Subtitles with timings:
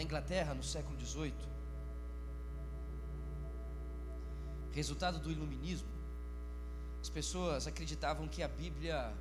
[0.00, 1.34] na Inglaterra no século XVIII,
[4.72, 5.88] resultado do iluminismo,
[7.02, 9.12] as pessoas acreditavam que a Bíblia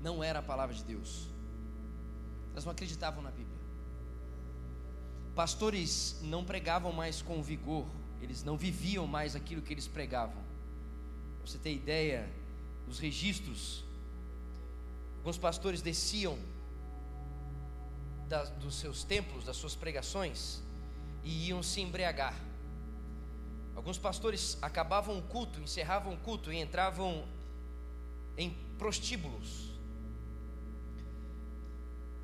[0.00, 1.28] não era a palavra de Deus.
[2.52, 3.58] Elas não acreditavam na Bíblia.
[5.34, 7.86] Pastores não pregavam mais com vigor,
[8.20, 10.44] eles não viviam mais aquilo que eles pregavam.
[11.44, 12.30] Você ter ideia,
[12.86, 13.84] nos registros,
[15.18, 16.38] alguns pastores desciam
[18.32, 20.62] das, dos seus templos, das suas pregações,
[21.22, 22.34] e iam se embriagar.
[23.76, 27.28] Alguns pastores acabavam o culto, encerravam o culto e entravam
[28.38, 28.48] em
[28.78, 29.70] prostíbulos.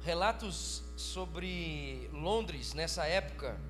[0.02, 3.60] Relatos sobre Londres nessa época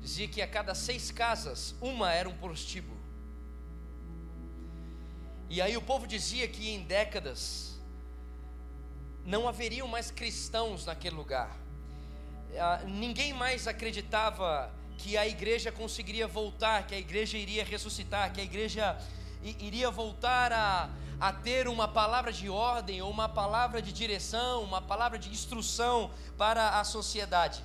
[0.00, 3.00] dizia que a cada seis casas uma era um prostíbulo.
[5.50, 7.80] E aí o povo dizia que em décadas
[9.24, 11.63] não haveriam mais cristãos naquele lugar.
[12.86, 18.44] Ninguém mais acreditava que a igreja conseguiria voltar, que a igreja iria ressuscitar, que a
[18.44, 18.96] igreja
[19.42, 20.88] iria voltar a,
[21.20, 26.10] a ter uma palavra de ordem, ou uma palavra de direção, uma palavra de instrução
[26.38, 27.62] para a sociedade.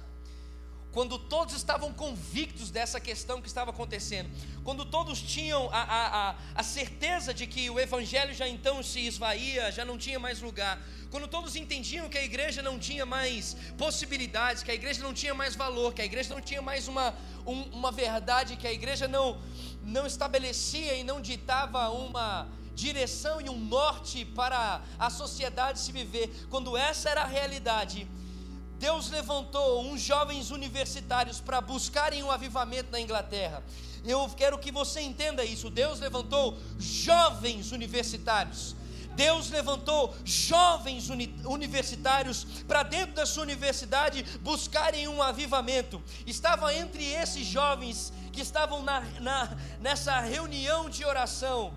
[1.00, 4.30] Quando todos estavam convictos dessa questão que estava acontecendo,
[4.66, 9.08] quando todos tinham a, a, a, a certeza de que o evangelho já então se
[9.08, 10.78] esvaía, já não tinha mais lugar,
[11.10, 15.34] quando todos entendiam que a igreja não tinha mais possibilidades, que a igreja não tinha
[15.34, 17.16] mais valor, que a igreja não tinha mais uma,
[17.48, 19.42] um, uma verdade, que a igreja não,
[19.82, 26.30] não estabelecia e não ditava uma direção e um norte para a sociedade se viver,
[26.50, 28.06] quando essa era a realidade,
[28.80, 33.62] Deus levantou uns jovens universitários para buscarem um avivamento na Inglaterra.
[34.06, 35.70] Eu quero que você entenda isso.
[35.70, 38.76] Deus levantou jovens universitários
[39.20, 46.02] Deus levantou jovens uni universitários para dentro da sua universidade buscarem um avivamento.
[46.26, 51.74] Estava entre esses jovens que estavam na, na, nessa reunião de oração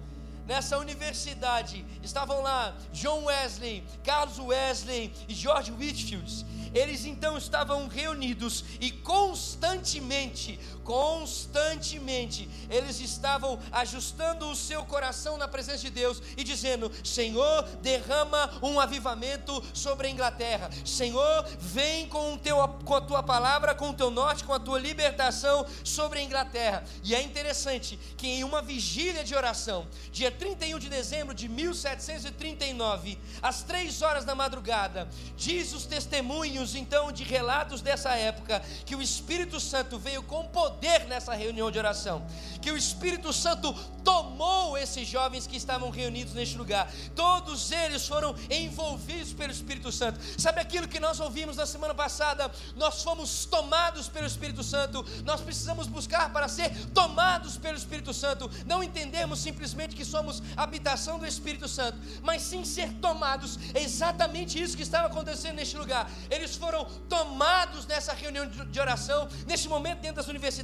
[0.46, 1.84] nessa universidade.
[2.00, 6.46] Estavam lá John Wesley, Carlos Wesley e George Whitfield.
[6.74, 15.78] Eles então estavam reunidos e constantemente, constantemente, eles estavam ajustando o seu coração na presença
[15.78, 20.70] de Deus e dizendo: Senhor, derrama um avivamento sobre a Inglaterra.
[20.84, 24.78] Senhor, vem com, teu, com a tua palavra, com o teu norte, com a tua
[24.78, 26.84] libertação sobre a Inglaterra.
[27.02, 33.18] E é interessante que em uma vigília de oração, dia 31 de dezembro de 1739,
[33.40, 39.02] às três horas da madrugada, diz os testemunhos então de relatos dessa época que o
[39.02, 40.71] Espírito Santo veio com poder
[41.08, 42.24] nessa reunião de oração,
[42.60, 43.72] que o Espírito Santo
[44.04, 50.18] tomou esses jovens que estavam reunidos neste lugar, todos eles foram envolvidos pelo Espírito Santo.
[50.38, 52.50] Sabe aquilo que nós ouvimos na semana passada?
[52.76, 58.50] Nós fomos tomados pelo Espírito Santo, nós precisamos buscar para ser tomados pelo Espírito Santo,
[58.66, 63.58] não entendemos simplesmente que somos habitação do Espírito Santo, mas sim ser tomados.
[63.74, 66.10] É exatamente isso que estava acontecendo neste lugar.
[66.30, 70.61] Eles foram tomados nessa reunião de oração, nesse momento dentro das universidades.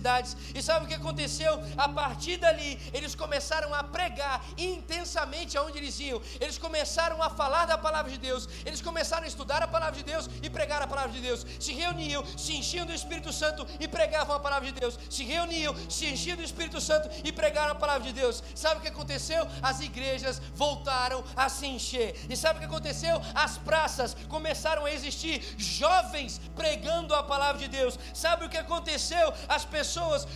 [0.54, 1.60] E sabe o que aconteceu?
[1.76, 6.20] A partir dali, eles começaram a pregar intensamente aonde eles iam.
[6.40, 8.48] Eles começaram a falar da palavra de Deus.
[8.64, 11.44] Eles começaram a estudar a palavra de Deus e pregar a palavra de Deus.
[11.58, 14.98] Se reuniam, se enchiam do Espírito Santo e pregavam a palavra de Deus.
[15.10, 18.42] Se reuniam, se enchiam do Espírito Santo e pregaram a palavra de Deus.
[18.54, 19.46] Sabe o que aconteceu?
[19.62, 22.14] As igrejas voltaram a se encher.
[22.28, 23.20] E sabe o que aconteceu?
[23.34, 27.98] As praças começaram a existir jovens pregando a palavra de Deus.
[28.14, 29.32] Sabe o que aconteceu?
[29.48, 29.87] As pessoas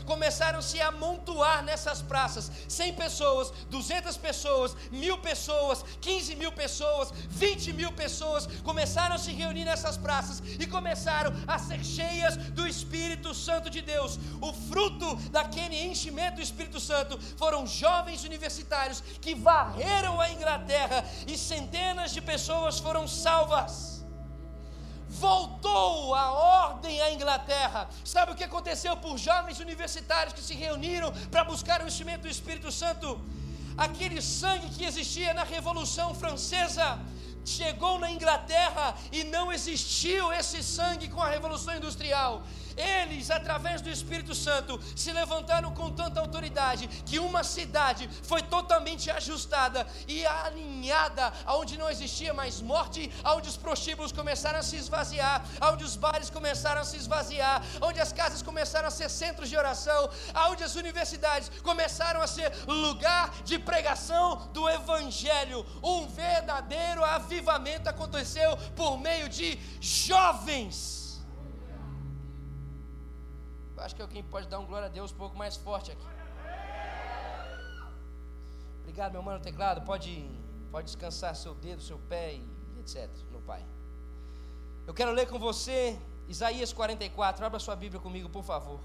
[0.05, 2.51] começaram a se amontoar nessas praças.
[2.69, 9.33] 100 pessoas, 200 pessoas, mil pessoas, 15 mil pessoas, 20 mil pessoas começaram a se
[9.33, 14.19] reunir nessas praças e começaram a ser cheias do Espírito Santo de Deus.
[14.41, 21.37] O fruto daquele enchimento do Espírito Santo foram jovens universitários que varreram a Inglaterra e
[21.37, 24.02] centenas de pessoas foram salvas
[25.13, 27.89] voltou a ordem à Inglaterra.
[28.05, 32.29] Sabe o que aconteceu por jovens universitários que se reuniram para buscar o enchimento do
[32.29, 33.21] Espírito Santo?
[33.77, 36.99] Aquele sangue que existia na Revolução Francesa
[37.45, 42.43] chegou na Inglaterra e não existiu esse sangue com a Revolução Industrial.
[42.77, 49.11] Eles, através do Espírito Santo, se levantaram com tanta autoridade que uma cidade foi totalmente
[49.11, 55.45] ajustada e alinhada, aonde não existia mais morte, aonde os prostíbulos começaram a se esvaziar,
[55.61, 59.57] aonde os bares começaram a se esvaziar, onde as casas começaram a ser centros de
[59.57, 65.65] oração, aonde as universidades começaram a ser lugar de pregação do Evangelho.
[65.83, 71.02] Um verdadeiro avivamento aconteceu por meio de jovens
[73.83, 76.07] acho que alguém pode dar um glória a Deus um pouco mais forte aqui.
[78.81, 79.83] Obrigado, meu mano teclado.
[79.83, 80.29] Pode,
[80.71, 83.09] pode descansar seu dedo, seu pé e etc.
[83.31, 83.65] no Pai.
[84.87, 85.99] Eu quero ler com você
[86.29, 87.45] Isaías 44.
[87.45, 88.81] Abra sua Bíblia comigo, por favor.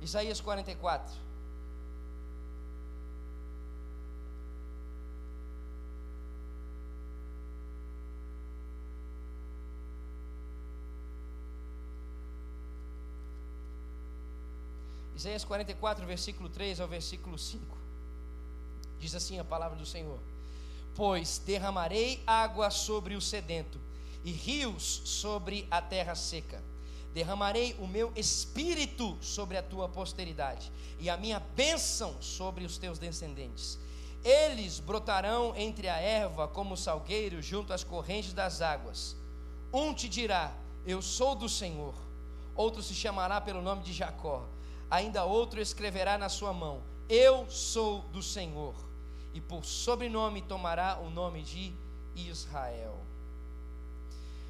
[0.00, 1.29] Isaías 44.
[15.20, 17.76] Isaías 44, versículo 3 ao versículo 5.
[18.98, 20.18] Diz assim a palavra do Senhor:
[20.94, 23.78] Pois derramarei água sobre o sedento
[24.24, 26.64] e rios sobre a terra seca.
[27.12, 32.98] Derramarei o meu espírito sobre a tua posteridade e a minha bênção sobre os teus
[32.98, 33.78] descendentes.
[34.24, 39.14] Eles brotarão entre a erva como salgueiro junto às correntes das águas.
[39.70, 40.50] Um te dirá:
[40.86, 41.92] Eu sou do Senhor.
[42.56, 44.48] Outro se chamará pelo nome de Jacó.
[44.90, 48.74] Ainda outro escreverá na sua mão: Eu sou do Senhor
[49.32, 51.72] e por sobrenome tomará o nome de
[52.16, 52.98] Israel.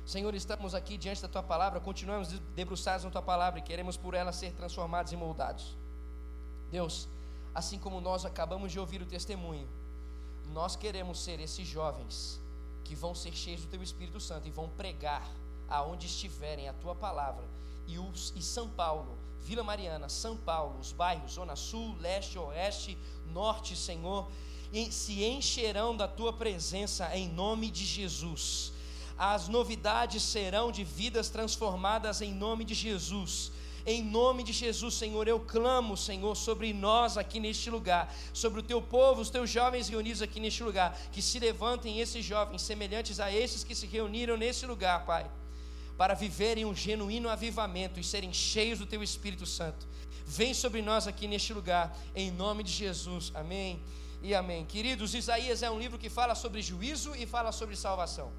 [0.07, 4.15] Senhor, estamos aqui diante da tua palavra, continuamos debruçados na tua palavra e queremos por
[4.15, 5.77] ela ser transformados e moldados.
[6.71, 7.07] Deus,
[7.55, 9.69] assim como nós acabamos de ouvir o testemunho,
[10.53, 12.41] nós queremos ser esses jovens
[12.83, 15.31] que vão ser cheios do teu Espírito Santo e vão pregar
[15.69, 17.45] aonde estiverem a tua palavra.
[17.87, 17.95] E,
[18.37, 22.97] e São Paulo, Vila Mariana, São Paulo, os bairros, Zona Sul, Leste, Oeste,
[23.33, 24.31] Norte, Senhor,
[24.91, 28.73] se encherão da tua presença em nome de Jesus.
[29.19, 33.53] As novidades serão de vidas transformadas em nome de Jesus.
[33.85, 38.63] Em nome de Jesus, Senhor, eu clamo, Senhor, sobre nós aqui neste lugar, sobre o
[38.63, 43.19] teu povo, os teus jovens reunidos aqui neste lugar, que se levantem esses jovens semelhantes
[43.19, 45.31] a esses que se reuniram nesse lugar, Pai,
[46.01, 49.87] para viverem um genuíno avivamento e serem cheios do teu Espírito Santo.
[50.25, 53.31] Vem sobre nós aqui neste lugar, em nome de Jesus.
[53.35, 53.83] Amém
[54.23, 54.65] e amém.
[54.65, 58.33] Queridos, Isaías é um livro que fala sobre juízo e fala sobre salvação.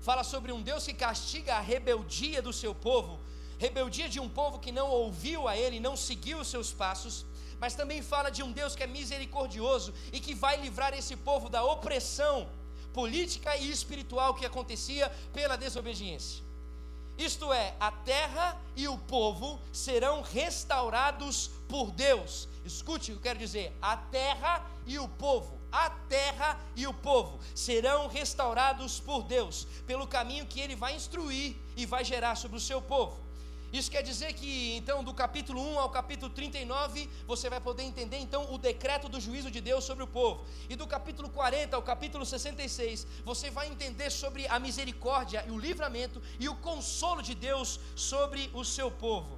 [0.00, 3.18] Fala sobre um Deus que castiga a rebeldia do seu povo,
[3.58, 7.26] rebeldia de um povo que não ouviu a ele, não seguiu os seus passos,
[7.58, 11.48] mas também fala de um Deus que é misericordioso e que vai livrar esse povo
[11.48, 12.48] da opressão
[12.92, 16.46] política e espiritual que acontecia pela desobediência.
[17.18, 22.48] Isto é, a terra e o povo serão restaurados por Deus.
[22.64, 28.06] Escute eu quero dizer: a terra e o povo, a terra e o povo serão
[28.06, 32.80] restaurados por Deus, pelo caminho que ele vai instruir e vai gerar sobre o seu
[32.80, 33.27] povo.
[33.72, 38.18] Isso quer dizer que, então, do capítulo 1 ao capítulo 39, você vai poder entender,
[38.18, 40.44] então, o decreto do juízo de Deus sobre o povo.
[40.68, 45.58] E do capítulo 40 ao capítulo 66, você vai entender sobre a misericórdia e o
[45.58, 49.37] livramento e o consolo de Deus sobre o seu povo.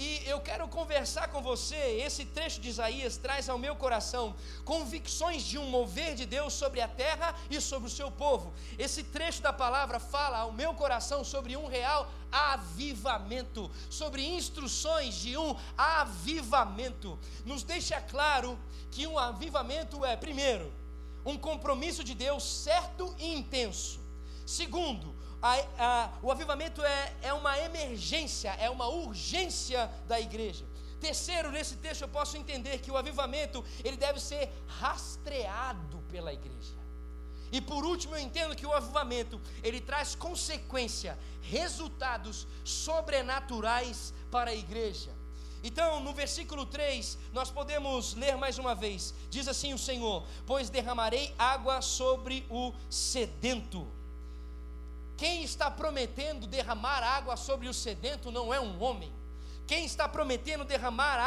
[0.00, 1.76] E eu quero conversar com você.
[2.06, 6.80] Esse trecho de Isaías traz ao meu coração convicções de um mover de Deus sobre
[6.80, 8.50] a terra e sobre o seu povo.
[8.78, 15.36] Esse trecho da palavra fala ao meu coração sobre um real avivamento, sobre instruções de
[15.36, 17.18] um avivamento.
[17.44, 18.58] Nos deixa claro
[18.90, 20.72] que um avivamento é, primeiro,
[21.26, 24.00] um compromisso de Deus certo e intenso.
[24.46, 30.64] Segundo, a, a, o avivamento é, é uma emergência, é uma urgência da igreja.
[31.00, 36.78] Terceiro, nesse texto eu posso entender que o avivamento ele deve ser rastreado pela igreja.
[37.50, 44.54] E por último, eu entendo que o avivamento ele traz consequência, resultados sobrenaturais para a
[44.54, 45.10] igreja.
[45.62, 49.12] Então, no versículo 3, nós podemos ler mais uma vez.
[49.30, 53.99] Diz assim o Senhor: Pois derramarei água sobre o sedento
[55.20, 59.12] quem está prometendo derramar água sobre o sedento não é um homem.
[59.66, 61.18] Quem está prometendo derramar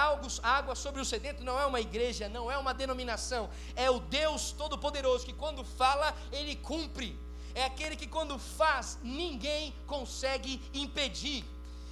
[0.41, 4.51] água sobre o sedento não é uma igreja, não é uma denominação, é o Deus
[4.51, 7.15] Todo-Poderoso que quando fala, ele cumpre.
[7.53, 11.45] É aquele que quando faz, ninguém consegue impedir.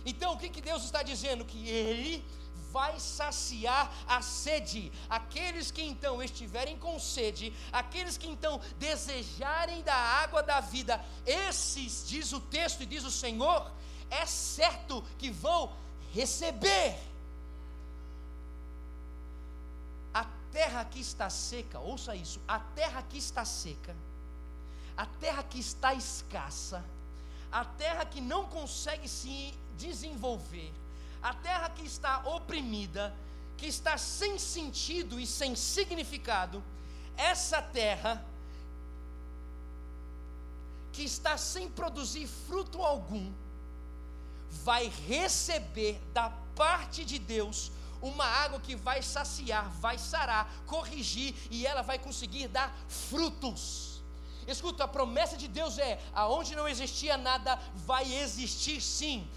[0.04, 1.46] Então o que, que Deus está dizendo?
[1.46, 2.26] Que Ele
[2.72, 4.92] vai saciar a sede.
[5.10, 12.08] Aqueles que então estiverem com sede, aqueles que então desejarem da água da vida, esses,
[12.08, 13.72] diz o texto e diz o Senhor,
[14.10, 15.72] é certo que vão
[16.14, 16.98] receber.
[20.14, 23.96] A terra que está seca, ouça isso, a terra que está seca,
[24.98, 26.84] a terra que está escassa,
[27.52, 30.72] a terra que não consegue se desenvolver,
[31.22, 33.14] a terra que está oprimida,
[33.58, 36.64] que está sem sentido e sem significado,
[37.16, 38.26] essa terra
[40.92, 43.32] que está sem produzir fruto algum,
[44.64, 51.66] vai receber da parte de Deus uma água que vai saciar, vai sarar, corrigir e
[51.66, 54.02] ela vai conseguir dar frutos.
[54.48, 59.28] Escuta, a promessa de Deus é: aonde não existia nada, vai existir sim.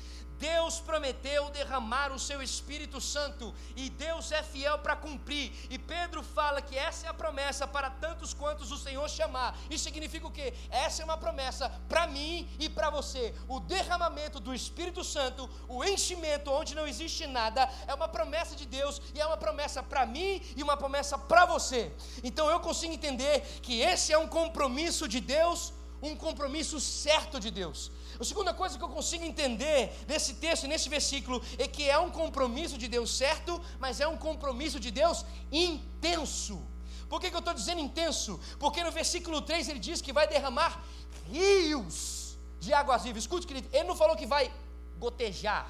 [0.44, 5.50] Deus prometeu derramar o seu Espírito Santo e Deus é fiel para cumprir.
[5.70, 9.56] E Pedro fala que essa é a promessa para tantos quantos o Senhor chamar.
[9.70, 10.52] Isso significa o quê?
[10.68, 13.34] Essa é uma promessa para mim e para você.
[13.48, 18.66] O derramamento do Espírito Santo, o enchimento onde não existe nada, é uma promessa de
[18.66, 21.90] Deus e é uma promessa para mim e uma promessa para você.
[22.22, 25.72] Então eu consigo entender que esse é um compromisso de Deus,
[26.02, 27.90] um compromisso certo de Deus.
[28.20, 32.10] A segunda coisa que eu consigo entender nesse texto, nesse versículo, é que é um
[32.10, 36.62] compromisso de Deus certo, mas é um compromisso de Deus intenso.
[37.08, 38.40] Por que, que eu estou dizendo intenso?
[38.58, 40.82] Porque no versículo 3 ele diz que vai derramar
[41.30, 43.24] rios de águas vivas.
[43.24, 44.52] Escute, querido, ele não falou que vai
[44.98, 45.68] gotejar,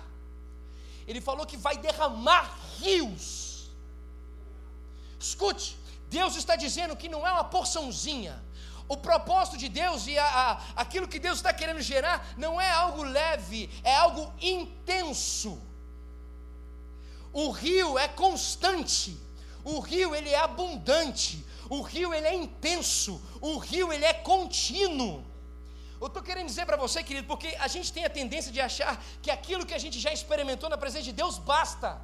[1.06, 3.70] ele falou que vai derramar rios.
[5.18, 5.76] Escute,
[6.10, 8.42] Deus está dizendo que não é uma porçãozinha,
[8.86, 12.70] o propósito de Deus e a, a, aquilo que Deus está querendo gerar não é
[12.70, 15.60] algo leve, é algo intenso.
[17.32, 19.18] O rio é constante,
[19.64, 25.24] o rio ele é abundante, o rio ele é intenso, o rio ele é contínuo.
[26.00, 29.02] Eu estou querendo dizer para você, querido, porque a gente tem a tendência de achar
[29.22, 32.00] que aquilo que a gente já experimentou na presença de Deus basta.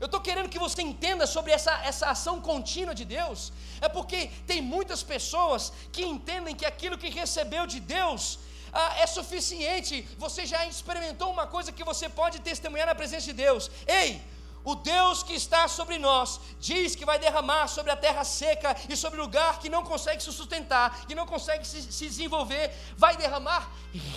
[0.00, 4.30] Eu estou querendo que você entenda sobre essa, essa ação contínua de Deus, é porque
[4.46, 8.38] tem muitas pessoas que entendem que aquilo que recebeu de Deus
[8.72, 13.32] ah, é suficiente, você já experimentou uma coisa que você pode testemunhar na presença de
[13.32, 13.70] Deus.
[13.86, 14.20] Ei,
[14.64, 18.96] o Deus que está sobre nós diz que vai derramar sobre a terra seca e
[18.96, 23.16] sobre o lugar que não consegue se sustentar, que não consegue se, se desenvolver, vai
[23.16, 23.70] derramar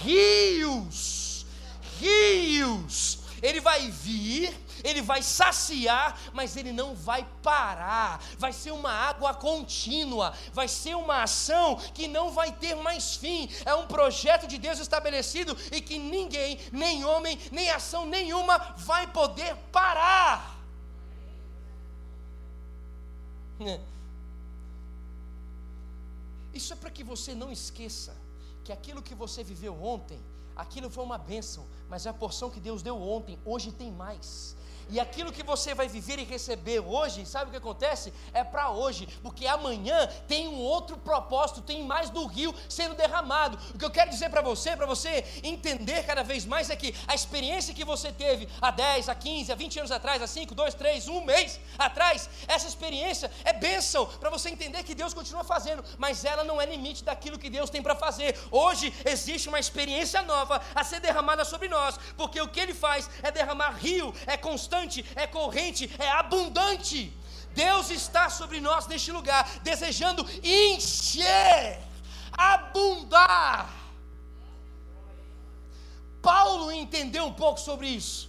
[0.04, 1.46] rios,
[2.00, 3.20] rios.
[3.44, 4.58] Ele vai vir
[4.90, 8.22] ele vai saciar, mas ele não vai parar.
[8.38, 13.50] Vai ser uma água contínua, vai ser uma ação que não vai ter mais fim.
[13.66, 19.08] É um projeto de Deus estabelecido e que ninguém, nem homem, nem ação nenhuma vai
[19.08, 20.56] poder parar.
[26.54, 28.16] Isso é para que você não esqueça
[28.64, 30.20] que aquilo que você viveu ontem,
[30.56, 34.56] aquilo foi uma bênção, mas é a porção que Deus deu ontem, hoje tem mais.
[34.90, 38.14] E aquilo que você vai viver e receber hoje, sabe o que acontece?
[38.34, 43.58] É para hoje, porque amanhã tem um outro propósito, tem mais do rio sendo derramado.
[43.74, 46.96] O que eu quero dizer para você, para você entender cada vez mais, é que
[47.06, 50.56] a experiência que você teve há 10, há 15, há 20 anos atrás, há 5,
[50.56, 55.44] 2, 3, um mês atrás, essa experiência é bênção para você entender que Deus continua
[55.44, 58.38] fazendo, mas ela não é limite daquilo que Deus tem para fazer.
[58.52, 63.10] Hoje existe uma experiência nova a ser derramada sobre nós, porque o que Ele faz
[63.22, 67.14] é derramar rio, é constante constante, é corrente, é abundante.
[67.54, 71.80] Deus está sobre nós neste lugar, desejando encher,
[72.32, 73.74] abundar.
[76.22, 78.28] Paulo entendeu um pouco sobre isso.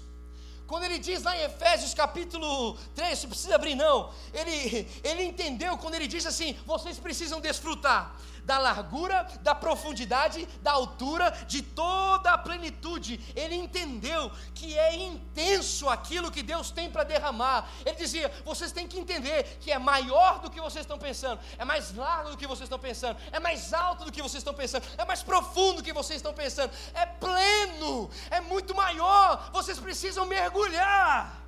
[0.67, 5.76] Quando ele diz lá em Efésios capítulo 3, não precisa abrir não, ele, ele entendeu
[5.78, 8.14] quando ele diz assim: vocês precisam desfrutar
[8.49, 13.21] da largura, da profundidade, da altura, de toda a plenitude.
[13.37, 17.69] Ele entendeu que é intenso aquilo que Deus tem para derramar.
[17.85, 21.64] Ele dizia: vocês têm que entender que é maior do que vocês estão pensando, é
[21.64, 24.87] mais largo do que vocês estão pensando, é mais alto do que vocês estão pensando,
[24.97, 29.50] é mais profundo do que vocês estão pensando, é pleno, é muito maior.
[29.52, 31.48] Vocês precisam mergulhar.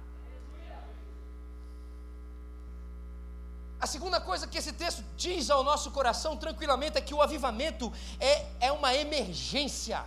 [3.80, 7.90] A segunda coisa que esse texto diz ao nosso coração tranquilamente é que o avivamento
[8.18, 10.04] é, é uma emergência.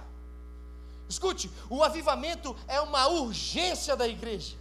[1.10, 4.56] Escute, o avivamento é uma urgência da igreja.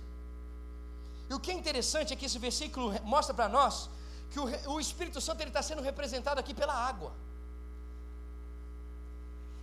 [1.29, 3.91] E o que é interessante é que esse versículo mostra para nós
[4.31, 7.13] que o, o Espírito Santo está sendo representado aqui pela água.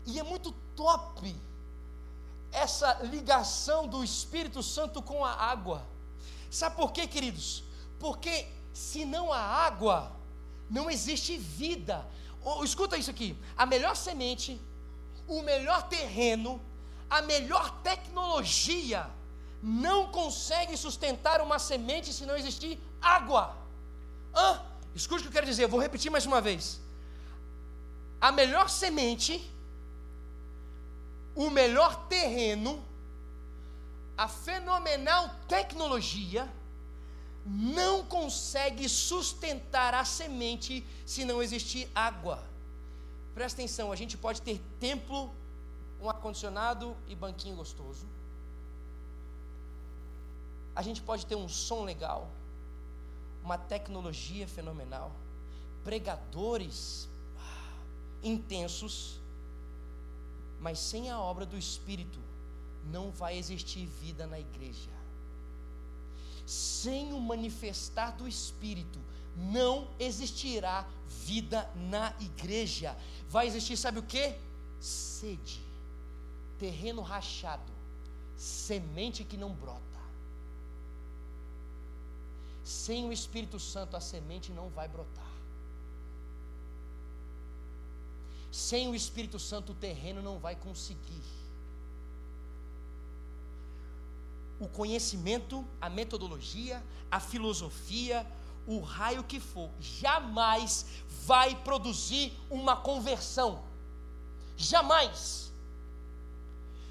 [0.05, 1.35] E é muito top
[2.51, 5.83] essa ligação do Espírito Santo com a água.
[6.51, 7.63] Sabe por quê, queridos?
[7.99, 10.11] Porque se não há água,
[10.69, 12.05] não existe vida.
[12.43, 14.59] Oh, escuta isso aqui: a melhor semente,
[15.27, 16.61] o melhor terreno,
[17.09, 19.09] a melhor tecnologia
[19.61, 23.55] não consegue sustentar uma semente se não existir água.
[24.33, 24.61] Ah,
[24.95, 26.79] escute o que eu quero dizer, eu vou repetir mais uma vez.
[28.21, 29.49] A melhor semente,
[31.35, 32.83] o melhor terreno,
[34.17, 36.47] a fenomenal tecnologia
[37.45, 42.43] não consegue sustentar a semente se não existir água.
[43.33, 45.33] Presta atenção, a gente pode ter templo,
[46.01, 48.05] um ar-condicionado e banquinho gostoso.
[50.75, 52.29] A gente pode ter um som legal,
[53.43, 55.11] uma tecnologia fenomenal,
[55.83, 57.73] pregadores ah,
[58.23, 59.19] intensos,
[60.59, 62.19] mas sem a obra do Espírito
[62.85, 64.98] não vai existir vida na igreja.
[66.49, 68.99] Sem o manifestar do Espírito,
[69.35, 72.97] não existirá vida na igreja.
[73.29, 74.35] Vai existir, sabe o que?
[74.79, 75.61] Sede,
[76.57, 77.71] terreno rachado,
[78.35, 79.99] semente que não brota.
[82.63, 85.31] Sem o Espírito Santo, a semente não vai brotar.
[88.51, 91.38] Sem o Espírito Santo, o terreno não vai conseguir.
[94.59, 98.25] O conhecimento, a metodologia, a filosofia,
[98.67, 100.85] o raio que for, jamais
[101.25, 103.63] vai produzir uma conversão.
[104.57, 105.51] Jamais.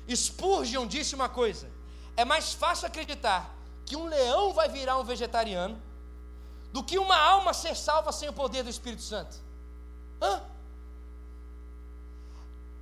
[0.08, 1.70] Spurgeon disse uma coisa:
[2.16, 5.80] é mais fácil acreditar que um leão vai virar um vegetariano
[6.72, 9.36] do que uma alma ser salva sem o poder do Espírito Santo.
[10.20, 10.42] Hã?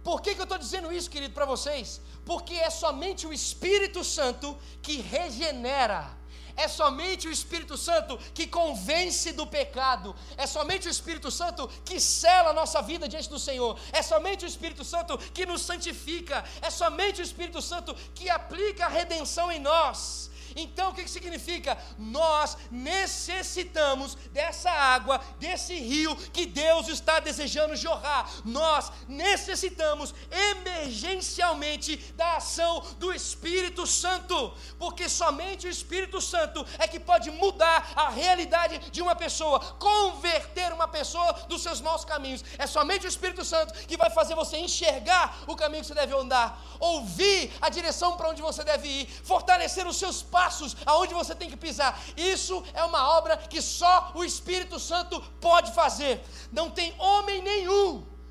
[0.02, 2.00] Por que, que eu estou dizendo isso, querido, para vocês?
[2.26, 6.16] Porque é somente o Espírito Santo que regenera
[6.56, 10.16] é somente o Espírito Santo que convence do pecado.
[10.36, 13.78] É somente o Espírito Santo que sela a nossa vida diante do Senhor.
[13.92, 16.42] É somente o Espírito Santo que nos santifica.
[16.62, 20.30] É somente o Espírito Santo que aplica a redenção em nós.
[20.56, 21.76] Então o que, significa?
[21.98, 28.30] Nós necessitamos dessa água, desse rio que Deus está desejando jorrar.
[28.44, 36.98] Nós necessitamos emergencialmente da ação do Espírito Santo, porque somente o Espírito Santo é que
[36.98, 42.42] pode mudar a realidade de uma pessoa, converter uma pessoa dos seus maus caminhos.
[42.56, 46.14] É somente o Espírito Santo que vai fazer você enxergar o caminho que você deve
[46.14, 51.12] andar, ouvir a direção para onde você deve ir, fortalecer os seus passos passos aonde
[51.20, 51.92] você tem que pisar.
[52.16, 56.14] Isso é uma obra que só o Espírito Santo pode fazer.
[56.52, 57.88] Não tem homem nenhum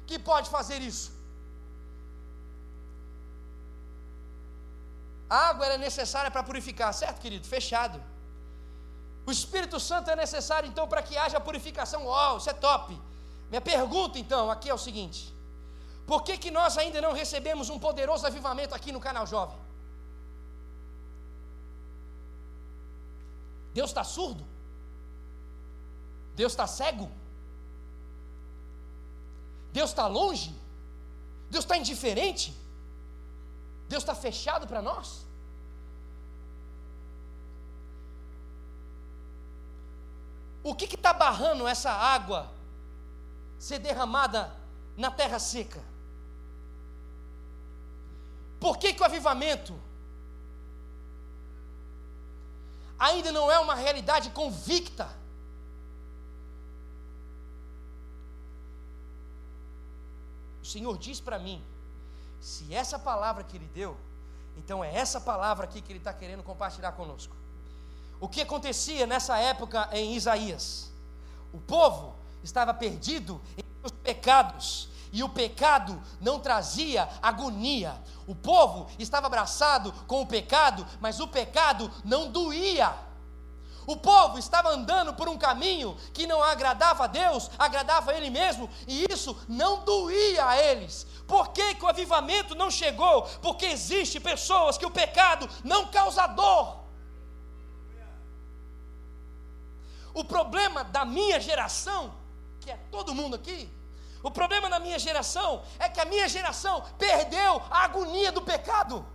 [0.08, 1.08] que pode fazer isso.
[5.30, 7.48] A água era necessária para purificar, certo, querido?
[7.48, 8.02] Fechado.
[9.26, 12.06] O Espírito Santo é necessário então para que haja purificação.
[12.06, 13.00] Uau, isso é top.
[13.50, 15.34] Minha pergunta então aqui é o seguinte:
[16.06, 19.65] por que, que nós ainda não recebemos um poderoso avivamento aqui no canal Jovem?
[23.76, 24.48] Deus está surdo?
[26.34, 27.12] Deus está cego?
[29.74, 30.56] Deus está longe?
[31.50, 32.58] Deus está indiferente?
[33.90, 35.26] Deus está fechado para nós?
[40.64, 42.50] O que está barrando essa água
[43.60, 44.56] ser derramada
[44.96, 45.84] na terra seca?
[48.58, 49.78] Por que, que o avivamento
[52.98, 55.10] ainda não é uma realidade convicta.
[60.62, 61.64] O Senhor diz para mim:
[62.42, 63.98] se essa palavra que Ele deu,
[64.58, 67.36] então é essa palavra aqui que Ele está querendo compartilhar conosco.
[68.20, 70.92] O que acontecia nessa época em Isaías?
[71.52, 77.96] O povo estava perdido em seus pecados, e o pecado não trazia agonia.
[78.28, 82.94] O povo estava abraçado com o pecado, mas o pecado não doía.
[83.88, 88.30] O povo estava andando por um caminho que não agradava a Deus, agradava a ele
[88.30, 91.08] mesmo, e isso não doía a eles.
[91.26, 93.22] Por que, que o avivamento não chegou?
[93.42, 96.84] Porque existe pessoas que o pecado não causa dor.
[100.14, 102.14] O problema da minha geração,
[102.60, 103.74] que é todo mundo aqui,
[104.28, 109.06] o problema na minha geração é que a minha geração perdeu a agonia do pecado.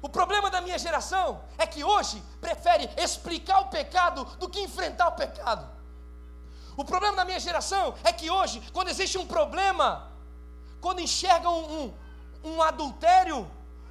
[0.00, 5.08] O problema da minha geração é que hoje prefere explicar o pecado do que enfrentar
[5.08, 5.68] o pecado.
[6.76, 10.12] O problema da minha geração é que hoje, quando existe um problema,
[10.80, 11.94] quando enxerga um, um,
[12.50, 13.50] um adultério,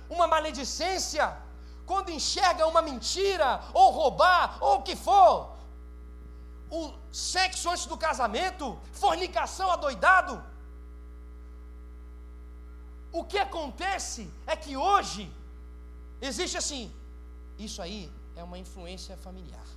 [0.10, 1.36] uma maledicência,
[1.86, 5.53] quando enxerga uma mentira, ou roubar, ou o que for,
[6.80, 6.82] o
[7.12, 8.66] sexo antes do casamento,
[9.04, 10.34] fornicação adoidado.
[13.20, 15.24] O que acontece é que hoje
[16.30, 16.84] existe assim,
[17.60, 19.68] isso aí é uma influência familiar.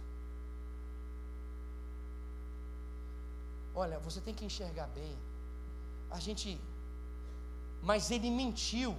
[3.75, 5.15] Olha, você tem que enxergar bem.
[6.11, 6.59] A gente,
[7.83, 8.97] mas ele mentiu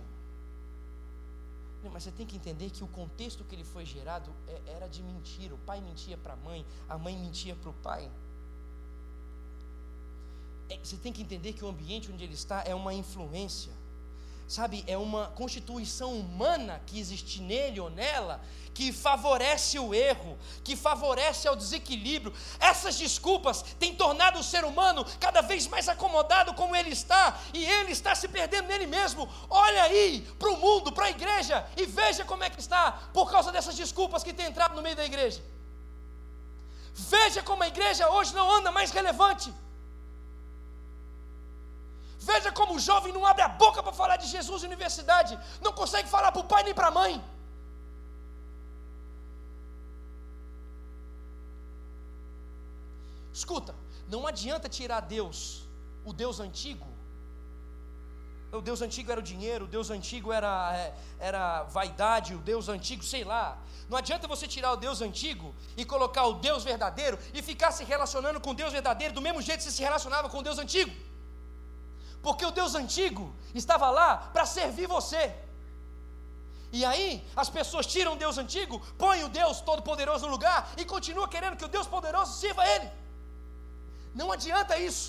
[1.83, 5.01] mas você tem que entender que o contexto que ele foi gerado é, era de
[5.03, 5.53] mentira.
[5.53, 8.09] O pai mentia para a mãe, a mãe mentia para o pai.
[10.69, 13.71] É, você tem que entender que o ambiente onde ele está é uma influência.
[14.47, 18.41] Sabe, é uma constituição humana que existe nele ou nela,
[18.73, 22.33] que favorece o erro, que favorece o desequilíbrio.
[22.59, 27.65] Essas desculpas têm tornado o ser humano cada vez mais acomodado como ele está, e
[27.65, 29.27] ele está se perdendo nele mesmo.
[29.49, 33.29] Olha aí para o mundo, para a igreja, e veja como é que está, por
[33.31, 35.43] causa dessas desculpas que tem entrado no meio da igreja.
[36.93, 39.53] Veja como a igreja hoje não anda mais relevante.
[42.19, 45.71] Veja como o jovem não abre a boca para falar de Jesus na universidade, não
[45.71, 47.23] consegue falar para o pai nem para a mãe.
[53.31, 53.75] Escuta,
[54.09, 55.63] não adianta tirar Deus,
[56.03, 56.87] o Deus antigo.
[58.51, 62.69] O Deus antigo era o dinheiro, o Deus antigo era, é, era vaidade, o Deus
[62.69, 63.57] antigo, sei lá.
[63.89, 67.83] Não adianta você tirar o Deus antigo e colocar o Deus verdadeiro e ficar se
[67.83, 70.57] relacionando com o Deus verdadeiro do mesmo jeito que você se relacionava com o Deus
[70.57, 70.91] antigo.
[72.27, 73.25] Porque o Deus antigo
[73.61, 75.21] estava lá para servir você.
[76.77, 77.09] E aí,
[77.41, 81.55] as pessoas tiram o Deus antigo, põem o Deus todo-poderoso no lugar e continuam querendo
[81.59, 82.89] que o Deus poderoso sirva a ele.
[84.19, 85.07] Não adianta isso.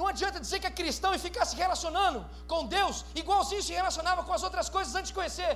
[0.00, 2.20] Não adianta dizer que é cristão e ficar se relacionando
[2.52, 5.52] com Deus igualzinho se relacionava com as outras coisas antes de conhecer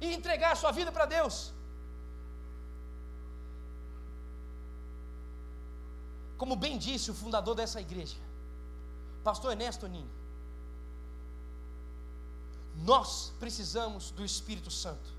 [0.00, 1.36] e entregar a sua vida para Deus.
[6.40, 8.29] Como bem disse o fundador dessa igreja,
[9.22, 10.10] Pastor Ernesto Ninho,
[12.76, 15.10] nós precisamos do Espírito Santo.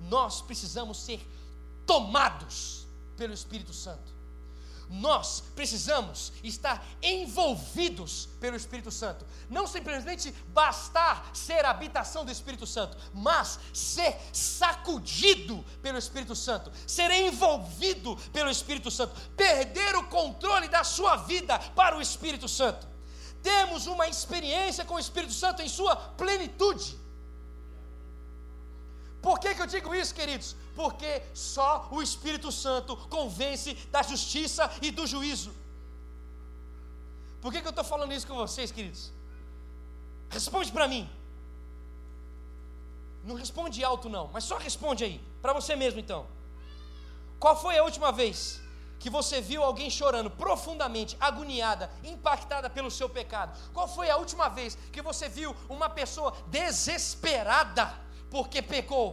[0.00, 1.20] Nós precisamos ser
[1.86, 4.20] tomados pelo Espírito Santo
[4.90, 9.24] nós precisamos estar envolvidos pelo Espírito Santo.
[9.48, 16.72] Não simplesmente bastar ser a habitação do Espírito Santo, mas ser sacudido pelo Espírito Santo,
[16.88, 22.89] ser envolvido pelo Espírito Santo, perder o controle da sua vida para o Espírito Santo.
[23.42, 26.98] Temos uma experiência com o Espírito Santo em sua plenitude.
[29.22, 30.56] Por que, que eu digo isso, queridos?
[30.74, 35.52] Porque só o Espírito Santo convence da justiça e do juízo.
[37.40, 39.12] Por que, que eu estou falando isso com vocês, queridos?
[40.28, 41.08] Responde para mim.
[43.24, 46.26] Não responde alto, não, mas só responde aí, para você mesmo então.
[47.38, 48.59] Qual foi a última vez
[49.00, 53.58] que você viu alguém chorando profundamente, agoniada, impactada pelo seu pecado?
[53.72, 58.10] Qual foi a última vez que você viu uma pessoa desesperada?
[58.30, 59.08] porque pecou.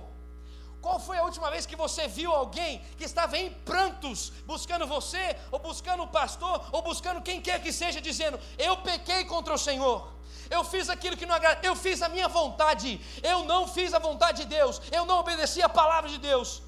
[0.80, 5.36] Qual foi a última vez que você viu alguém que estava em prantos, buscando você,
[5.52, 9.58] ou buscando o pastor, ou buscando quem quer que seja, dizendo: Eu pequei contra o
[9.58, 10.14] Senhor,
[10.50, 14.00] eu fiz aquilo que não agrada, eu fiz a minha vontade, eu não fiz a
[14.00, 16.62] vontade de Deus, eu não obedeci a palavra de Deus,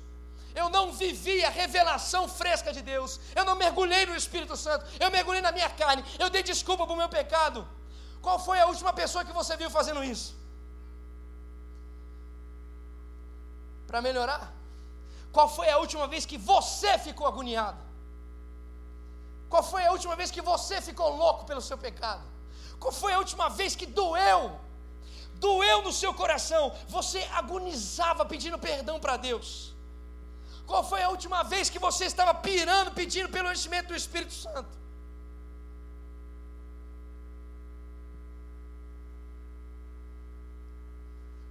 [0.61, 5.09] eu não vivi a revelação fresca de Deus, eu não mergulhei no Espírito Santo, eu
[5.17, 7.59] mergulhei na minha carne, eu dei desculpa para o meu pecado.
[8.25, 10.29] Qual foi a última pessoa que você viu fazendo isso?
[13.89, 14.43] para melhorar?
[15.35, 17.81] Qual foi a última vez que você ficou agoniado?
[19.51, 22.23] Qual foi a última vez que você ficou louco pelo seu pecado?
[22.79, 24.41] Qual foi a última vez que doeu?
[25.45, 29.73] Doeu no seu coração, você agonizava pedindo perdão para Deus.
[30.69, 34.69] Qual foi a última vez que você estava pirando, pedindo pelo enchimento do Espírito Santo?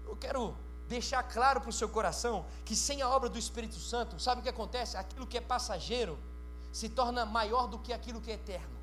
[0.07, 4.21] Eu quero deixar claro para o seu coração que sem a obra do Espírito Santo,
[4.21, 4.97] sabe o que acontece?
[4.97, 6.17] Aquilo que é passageiro
[6.73, 8.79] se torna maior do que aquilo que é eterno.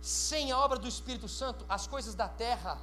[0.00, 2.78] Sem a obra do Espírito Santo, as coisas da terra,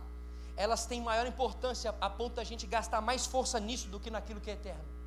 [0.57, 4.41] elas têm maior importância a ponto da gente gastar mais força nisso do que naquilo
[4.41, 5.00] que é eterno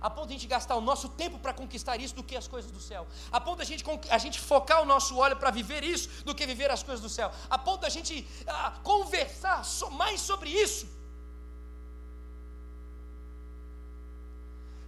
[0.00, 2.46] a ponto de a gente gastar o nosso tempo para conquistar isso do que as
[2.46, 5.50] coisas do céu, a ponto de a gente, a gente focar o nosso olho para
[5.50, 8.78] viver isso do que viver as coisas do céu, a ponto de a gente ah,
[8.82, 10.86] conversar so, mais sobre isso.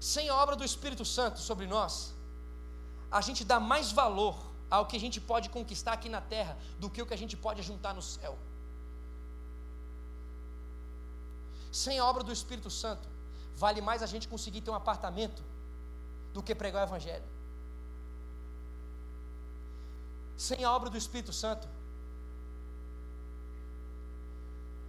[0.00, 2.14] Sem a obra do Espírito Santo sobre nós,
[3.10, 4.36] a gente dá mais valor
[4.70, 7.36] ao que a gente pode conquistar aqui na terra do que o que a gente
[7.36, 8.38] pode juntar no céu.
[11.70, 13.06] Sem a obra do Espírito Santo,
[13.56, 15.42] vale mais a gente conseguir ter um apartamento
[16.32, 17.24] do que pregar o Evangelho.
[20.36, 21.68] Sem a obra do Espírito Santo,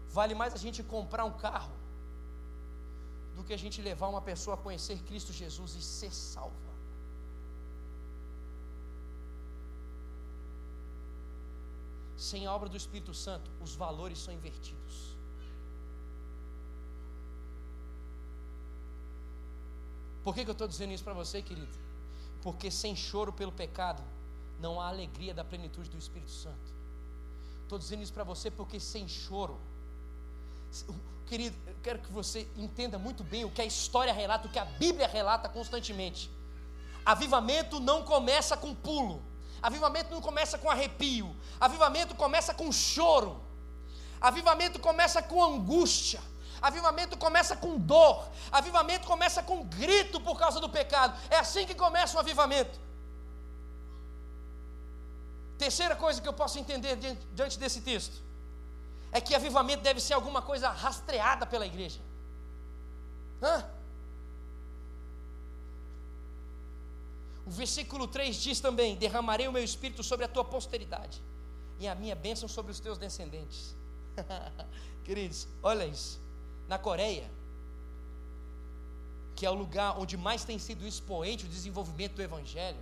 [0.10, 1.74] vale mais a gente comprar um carro
[3.36, 6.72] do que a gente levar uma pessoa a conhecer Cristo Jesus e ser salva.
[12.18, 15.11] Sem a obra do Espírito Santo, os valores são invertidos.
[20.24, 21.76] Por que, que eu estou dizendo isso para você, querido?
[22.42, 24.04] Porque sem choro pelo pecado,
[24.60, 26.72] não há alegria da plenitude do Espírito Santo.
[27.64, 29.60] estou dizendo isso para você porque sem choro.
[31.26, 34.60] Querido, eu quero que você entenda muito bem o que a história relata, o que
[34.60, 36.30] a Bíblia relata constantemente.
[37.06, 39.22] Avivamento não começa com pulo,
[39.62, 43.42] avivamento não começa com arrepio, avivamento começa com choro,
[44.20, 46.22] avivamento começa com angústia,
[46.62, 51.18] avivamento começa com dor, avivamento começa com grito por causa do pecado.
[51.30, 52.80] É assim que começa o avivamento.
[55.58, 56.96] Terceira coisa que eu posso entender
[57.34, 58.22] diante desse texto
[59.12, 62.00] é que avivamento deve ser alguma coisa rastreada pela igreja.
[63.42, 63.66] Hã?
[67.46, 71.22] O versículo 3 diz também: Derramarei o meu espírito sobre a tua posteridade
[71.80, 73.76] e a minha bênção sobre os teus descendentes.
[75.04, 76.22] Queridos, olha isso.
[76.72, 77.30] Na Coreia,
[79.36, 82.80] que é o lugar onde mais tem sido expoente o desenvolvimento do Evangelho,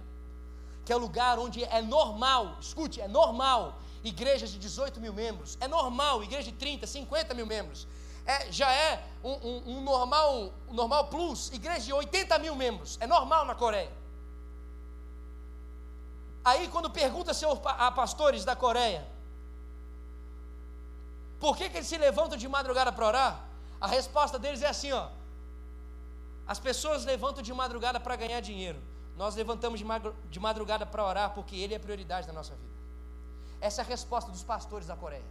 [0.86, 5.58] que é o lugar onde é normal, escute, é normal, igrejas de 18 mil membros,
[5.60, 7.88] é normal, igreja de 30, 50 mil membros,
[8.28, 12.96] é, já é um, um, um normal, um normal plus, igreja de 80 mil membros,
[13.02, 13.92] é normal na Coreia.
[16.46, 19.04] Aí quando pergunta-se a pastores da Coreia,
[21.40, 23.49] por que, que eles se levantam de madrugada para orar?
[23.80, 25.10] A resposta deles é assim, ó.
[26.46, 28.82] As pessoas levantam de madrugada para ganhar dinheiro.
[29.16, 29.80] Nós levantamos
[30.30, 32.74] de madrugada para orar porque Ele é prioridade da nossa vida.
[33.62, 35.24] Essa é a resposta dos pastores da Coreia.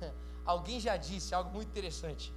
[0.44, 2.32] Alguém já disse algo muito interessante.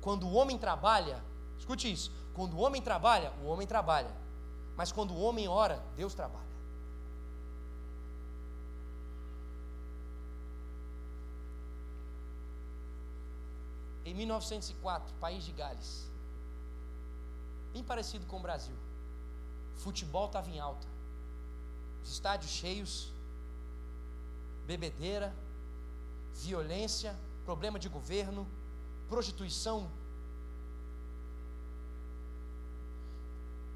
[0.00, 1.22] Quando o homem trabalha,
[1.58, 4.14] escute isso: quando o homem trabalha, o homem trabalha.
[4.76, 6.49] Mas quando o homem ora, Deus trabalha.
[14.10, 16.10] Em 1904, país de Gales,
[17.72, 18.74] bem parecido com o Brasil,
[19.76, 20.84] futebol estava em alta,
[22.02, 23.12] os estádios cheios,
[24.66, 25.32] bebedeira,
[26.34, 28.48] violência, problema de governo,
[29.08, 29.88] prostituição.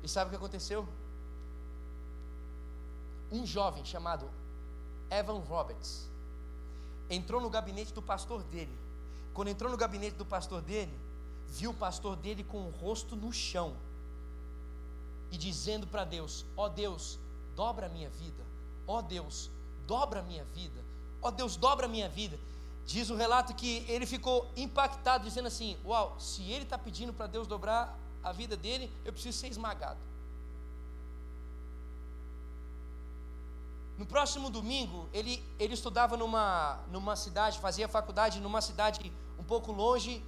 [0.03, 0.89] E sabe o que aconteceu?
[3.31, 4.29] Um jovem chamado
[5.09, 6.09] Evan Roberts
[7.09, 8.84] entrou no gabinete do pastor dele
[9.35, 10.97] quando entrou no gabinete do pastor dele,
[11.49, 13.77] viu o pastor dele com o rosto no chão
[15.31, 17.19] e dizendo para Deus: Ó oh Deus,
[17.57, 18.45] dobra a minha vida,
[18.87, 19.51] ó oh Deus,
[19.87, 20.81] dobra a minha vida,
[21.21, 22.39] ó oh Deus, dobra a minha vida.
[22.87, 27.27] Diz o relato que ele ficou impactado, dizendo assim: Uau, se ele está pedindo para
[27.27, 29.99] Deus dobrar a vida dele, eu preciso ser esmagado.
[33.99, 39.73] No próximo domingo, ele, ele estudava numa, numa cidade, fazia faculdade numa cidade um pouco
[39.73, 40.23] longe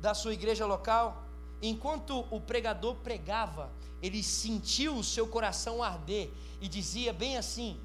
[0.00, 1.24] da sua igreja local.
[1.60, 7.78] Enquanto o pregador pregava, ele sentiu o seu coração arder e dizia bem assim: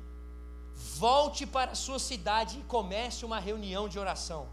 [0.76, 4.48] Volte para a sua cidade e comece uma reunião de oração.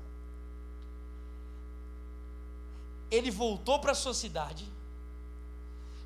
[3.10, 4.66] Ele voltou para a sua cidade,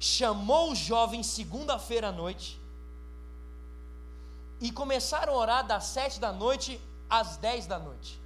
[0.00, 2.58] chamou os jovens segunda-feira à noite
[4.60, 8.23] e começaram a orar das sete da noite às dez da noite.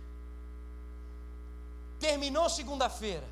[1.98, 3.26] Terminou segunda-feira.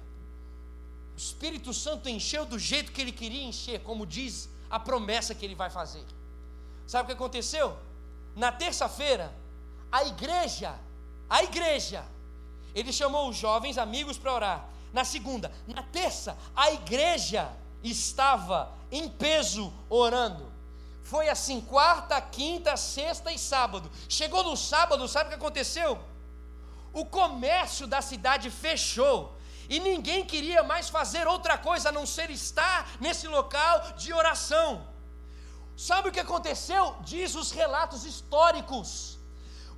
[1.15, 5.45] O Espírito Santo encheu do jeito que ele queria encher, como diz a promessa que
[5.45, 6.05] ele vai fazer.
[6.87, 7.77] Sabe o que aconteceu?
[8.35, 9.33] Na terça-feira,
[9.91, 10.79] a igreja,
[11.29, 12.05] a igreja,
[12.75, 14.69] ele chamou os jovens amigos para orar.
[14.93, 17.51] Na segunda, na terça, a igreja
[17.83, 20.53] estava em peso orando.
[21.03, 23.91] Foi assim, quarta, quinta, sexta e sábado.
[24.09, 25.99] Chegou no sábado, sabe o que aconteceu?
[27.01, 29.17] O comércio da cidade fechou.
[29.75, 34.69] E ninguém queria mais fazer outra coisa a não ser estar nesse local de oração.
[35.89, 36.83] Sabe o que aconteceu?
[37.13, 38.91] Diz os relatos históricos.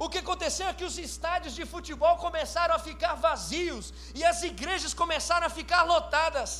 [0.05, 4.43] O que aconteceu é que os estádios de futebol começaram a ficar vazios e as
[4.51, 6.51] igrejas começaram a ficar lotadas.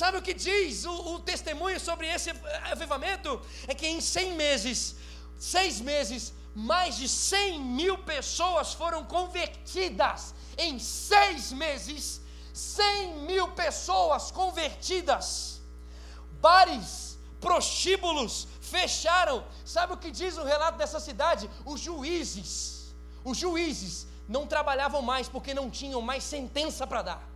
[0.00, 2.30] Sabe o que diz o, o testemunho sobre esse
[2.74, 3.30] avivamento?
[3.66, 4.78] É que em 100 meses,
[5.40, 12.20] seis meses, mais de 100 mil pessoas foram convertidas em seis meses.
[12.52, 15.60] 100 mil pessoas convertidas.
[16.40, 19.44] Bares, prostíbulos fecharam.
[19.64, 21.50] Sabe o que diz o relato dessa cidade?
[21.64, 27.28] Os juízes, os juízes não trabalhavam mais porque não tinham mais sentença para dar.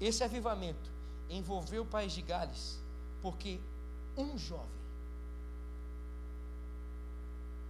[0.00, 0.90] Esse avivamento
[1.30, 2.78] envolveu o país de Gales,
[3.22, 3.60] porque
[4.16, 4.80] um jovem,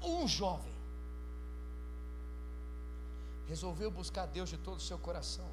[0.02, 0.72] um jovem,
[3.46, 5.48] resolveu buscar Deus de todo o seu coração.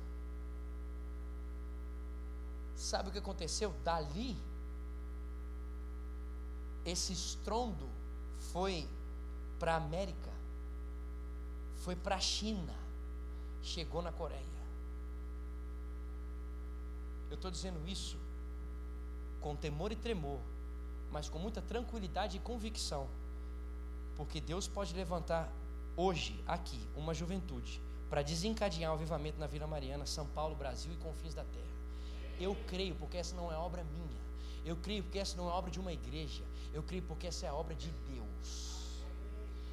[2.76, 3.74] Sabe o que aconteceu?
[3.84, 4.38] Dali,
[6.86, 7.90] esse estrondo
[8.54, 8.88] foi
[9.60, 10.32] para a América,
[11.84, 12.76] foi para a China,
[13.64, 14.57] chegou na Coreia.
[17.30, 18.18] Eu estou dizendo isso
[19.42, 20.40] com temor e tremor,
[21.12, 23.08] mas com muita tranquilidade e convicção,
[24.16, 25.52] porque Deus pode levantar
[25.96, 30.98] hoje, aqui, uma juventude para desencadear o avivamento na Vila Mariana, São Paulo, Brasil e
[30.98, 31.66] confins da terra.
[32.40, 34.22] Eu creio, porque essa não é obra minha.
[34.66, 36.44] Eu creio porque essa não é obra de uma igreja.
[36.74, 39.02] Eu creio porque essa é a obra de Deus.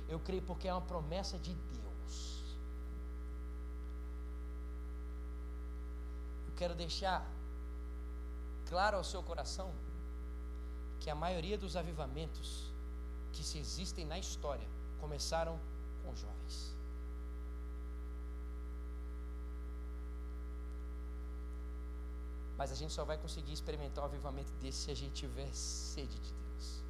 [0.08, 2.42] Eu creio porque é uma promessa de Deus.
[6.46, 7.26] Eu quero deixar
[8.68, 9.72] claro ao seu coração
[11.00, 12.72] que a maioria dos avivamentos
[13.32, 14.66] que se existem na história
[15.00, 15.58] começaram
[16.02, 16.72] com jovens.
[22.56, 26.18] Mas a gente só vai conseguir experimentar o avivamento desse se a gente tiver sede
[26.18, 26.82] de Deus.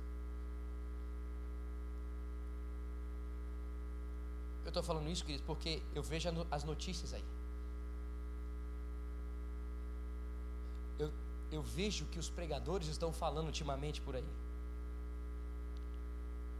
[4.65, 7.25] Eu estou falando isso, queridos, porque eu vejo as notícias aí.
[11.55, 14.29] Eu, vejo que os pregadores estão falando ultimamente por aí.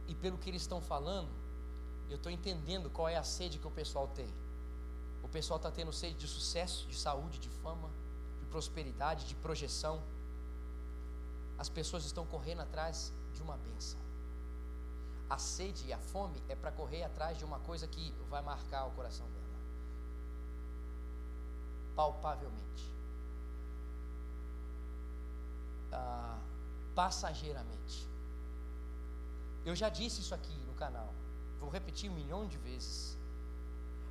[0.07, 1.29] E pelo que eles estão falando,
[2.09, 4.29] eu estou entendendo qual é a sede que o pessoal tem.
[5.23, 7.89] O pessoal está tendo sede de sucesso, de saúde, de fama
[8.55, 10.01] prosperidade, de projeção,
[11.57, 13.99] as pessoas estão correndo atrás de uma bênção.
[15.29, 18.85] A sede e a fome é para correr atrás de uma coisa que vai marcar
[18.85, 19.59] o coração dela,
[21.97, 22.93] palpavelmente,
[25.95, 26.37] ah,
[26.93, 28.07] passageiramente.
[29.65, 31.13] Eu já disse isso aqui no canal,
[31.59, 33.17] vou repetir um milhão de vezes,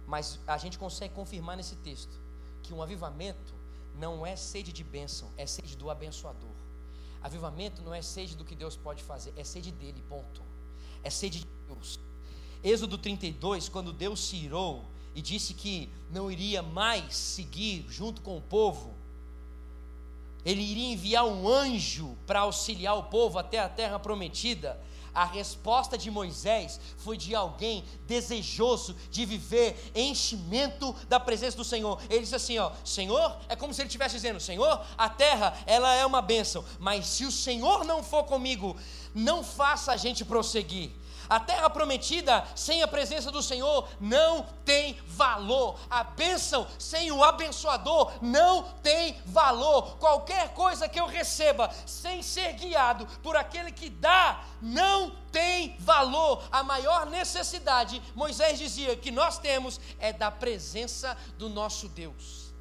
[0.07, 2.21] mas a gente consegue confirmar nesse texto
[2.63, 3.55] que um avivamento
[3.97, 6.51] não é sede de bênção, é sede do abençoador.
[7.23, 10.43] Avivamento não é sede do que Deus pode fazer, é sede dele, ponto.
[11.03, 12.01] É sede de Deus.
[12.63, 18.37] Êxodo 32, quando Deus se irou e disse que não iria mais seguir junto com
[18.37, 18.95] o povo,
[20.45, 24.79] ele iria enviar um anjo para auxiliar o povo até a terra prometida.
[25.15, 32.03] A resposta de Moisés foi de alguém desejoso de viver enchimento da presença do Senhor.
[32.11, 35.95] Ele disse assim, ó, Senhor, é como se ele estivesse dizendo, Senhor, a terra, ela
[35.95, 38.77] é uma bênção, mas se o Senhor não for comigo,
[39.15, 40.91] não faça a gente prosseguir.
[41.29, 45.79] A terra prometida sem a presença do Senhor não tem valor.
[45.89, 49.97] A bênção sem o abençoador não tem valor.
[49.97, 56.43] Qualquer coisa que eu receba sem ser guiado por aquele que dá, não tem valor.
[56.51, 62.53] A maior necessidade, Moisés dizia, que nós temos é da presença do nosso Deus.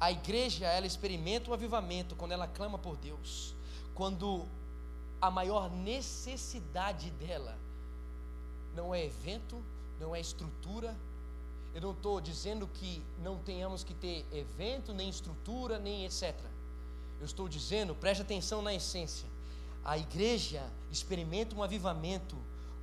[0.00, 3.54] A igreja, ela experimenta o avivamento quando ela clama por Deus.
[3.94, 4.46] Quando
[5.20, 7.56] a maior necessidade dela
[8.74, 9.62] não é evento,
[10.00, 10.96] não é estrutura.
[11.74, 16.34] Eu não estou dizendo que não tenhamos que ter evento, nem estrutura, nem etc.
[17.18, 19.28] Eu estou dizendo, preste atenção na essência.
[19.84, 22.36] A igreja experimenta um avivamento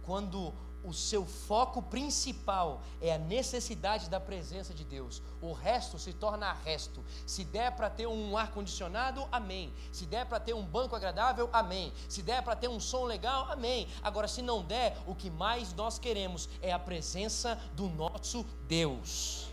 [0.04, 5.22] quando o seu foco principal é a necessidade da presença de Deus.
[5.42, 7.04] O resto se torna resto.
[7.26, 9.74] Se der para ter um ar condicionado, amém.
[9.92, 11.94] Se der para ter um banco agradável, amém.
[12.10, 13.88] Se der para ter um som legal, amém.
[14.02, 19.50] Agora, se não der, o que mais nós queremos é a presença do nosso Deus.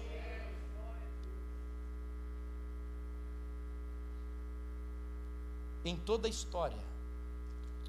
[5.84, 6.82] Em toda a história,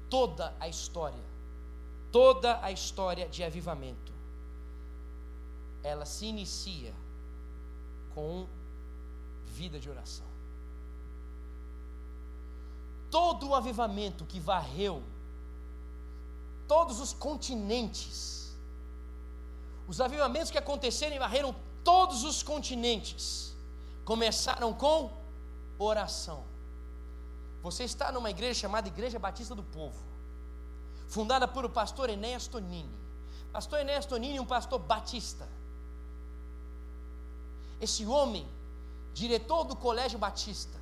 [0.08, 1.29] toda a história,
[2.12, 4.12] toda a história de avivamento,
[5.82, 6.92] ela se inicia
[8.14, 8.46] com
[9.46, 10.26] vida de oração.
[13.10, 15.02] Todo o avivamento que varreu
[16.68, 18.54] todos os continentes,
[19.88, 23.56] os avivamentos que aconteceram e varreram todos os continentes,
[24.04, 25.10] começaram com
[25.78, 26.44] oração.
[27.62, 30.09] Você está numa igreja chamada Igreja Batista do Povo
[31.10, 32.88] fundada por o pastor Enéas Tonini.
[33.52, 35.46] Pastor Enéas Tonini, um pastor batista.
[37.80, 38.46] Esse homem,
[39.12, 40.78] diretor do Colégio Batista.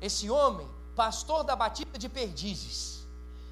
[0.00, 3.06] Esse homem, pastor da Batista de Perdizes.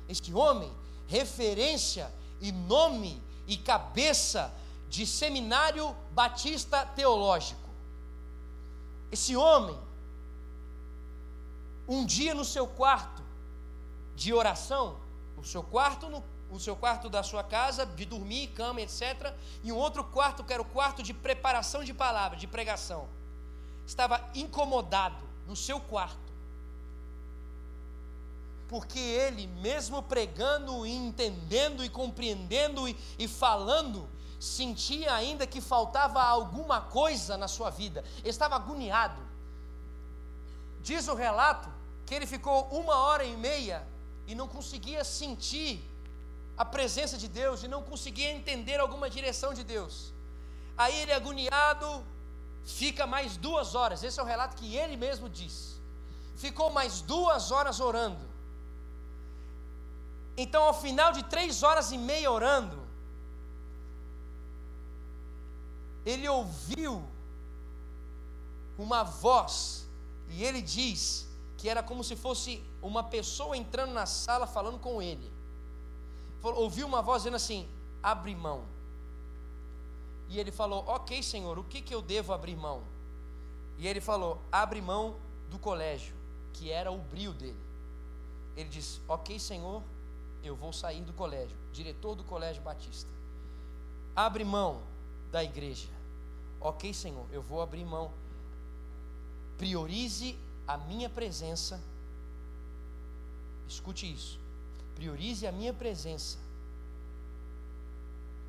[0.07, 0.71] Este homem,
[1.09, 4.53] referência e nome e cabeça
[4.91, 7.71] de seminário batista teológico.
[9.11, 9.79] Esse homem,
[11.89, 13.23] um dia no seu quarto
[14.15, 15.02] de oração,
[15.43, 16.23] o seu quarto no
[16.53, 19.33] o seu quarto da sua casa, de dormir, cama, etc.
[19.65, 23.09] E um outro quarto que era o quarto de preparação de palavra, de pregação.
[23.87, 26.31] estava incomodado no seu quarto,
[28.69, 36.23] porque ele, mesmo pregando e entendendo e compreendendo e, e falando, sentia ainda que faltava
[36.23, 39.21] alguma coisa na sua vida, estava agoniado.
[40.83, 41.69] Diz o relato
[42.05, 43.91] que ele ficou uma hora e meia
[44.33, 45.71] e não conseguia sentir
[46.63, 49.95] a presença de Deus e não conseguia entender alguma direção de Deus.
[50.83, 51.89] Aí ele, agoniado,
[52.81, 54.03] fica mais duas horas.
[54.03, 55.57] Esse é o relato que ele mesmo diz.
[56.45, 58.25] Ficou mais duas horas orando.
[60.45, 62.79] Então, ao final de três horas e meia orando,
[66.07, 66.95] ele ouviu
[68.79, 69.87] uma voz,
[70.31, 71.29] e ele diz
[71.59, 72.53] que era como se fosse
[72.83, 75.31] uma pessoa entrando na sala falando com ele.
[76.43, 77.69] Ouviu uma voz dizendo assim:
[78.03, 78.65] abre mão.
[80.29, 82.83] E ele falou: Ok, Senhor, o que, que eu devo abrir mão?
[83.79, 85.15] E ele falou: Abre mão
[85.51, 86.15] do colégio,
[86.53, 87.61] que era o brilho dele.
[88.57, 89.83] Ele disse: Ok, Senhor,
[90.43, 93.11] eu vou sair do colégio, diretor do colégio batista.
[94.17, 94.83] Abre mão
[95.31, 95.89] da igreja.
[96.61, 98.11] Ok, Senhor, eu vou abrir mão.
[99.59, 101.81] Priorize a minha presença.
[103.69, 104.39] Escute isso.
[104.95, 106.39] Priorize a minha presença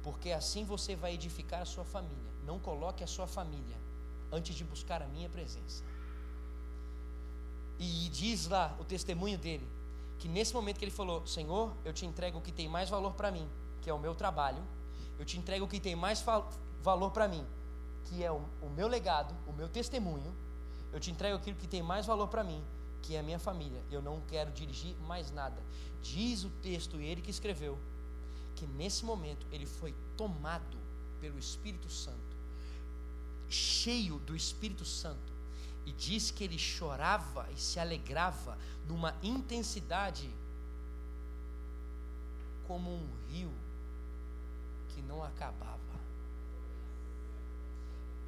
[0.03, 2.31] porque assim você vai edificar a sua família.
[2.45, 3.77] Não coloque a sua família
[4.31, 5.83] antes de buscar a minha presença.
[7.79, 9.67] E diz lá o testemunho dele,
[10.19, 13.13] que nesse momento que ele falou: Senhor, eu te entrego o que tem mais valor
[13.13, 13.47] para mim,
[13.81, 14.61] que é o meu trabalho,
[15.17, 16.23] eu te entrego o que tem mais
[16.81, 17.45] valor para mim,
[18.05, 20.33] que é o, o meu legado, o meu testemunho,
[20.91, 22.61] eu te entrego aquilo que tem mais valor para mim,
[23.03, 23.83] que é a minha família.
[23.91, 25.61] Eu não quero dirigir mais nada.
[26.01, 27.77] Diz o texto, ele que escreveu,
[28.55, 30.77] que nesse momento ele foi tomado
[31.19, 32.35] pelo Espírito Santo,
[33.49, 35.31] cheio do Espírito Santo,
[35.85, 40.29] e diz que ele chorava e se alegrava numa intensidade
[42.65, 43.51] como um rio
[44.89, 45.79] que não acabava.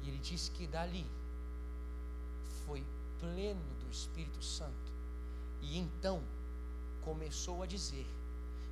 [0.02, 1.06] E ele disse que dali
[2.66, 2.84] foi
[3.18, 4.92] pleno do Espírito Santo.
[5.62, 6.22] E então
[7.04, 8.06] começou a dizer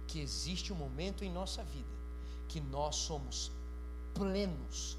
[0.06, 1.94] que existe um momento em nossa vida
[2.48, 3.50] que nós somos
[4.12, 4.96] plenos,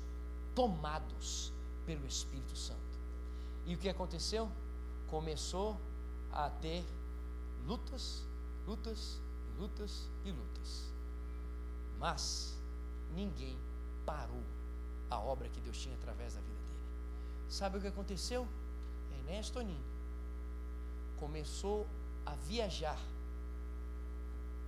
[0.55, 1.51] tomados
[1.86, 2.80] pelo Espírito Santo.
[3.66, 4.49] E o que aconteceu?
[5.07, 5.80] Começou
[6.32, 6.84] a ter
[7.66, 8.24] lutas,
[8.68, 9.20] lutas,
[9.59, 10.91] lutas e lutas.
[11.99, 12.57] Mas
[13.13, 13.57] ninguém
[14.05, 14.43] parou
[15.09, 17.49] a obra que Deus tinha através da vida dele.
[17.49, 18.47] Sabe o que aconteceu?
[19.22, 19.94] Enéas Toninho
[21.20, 21.88] começou
[22.26, 22.99] a viajar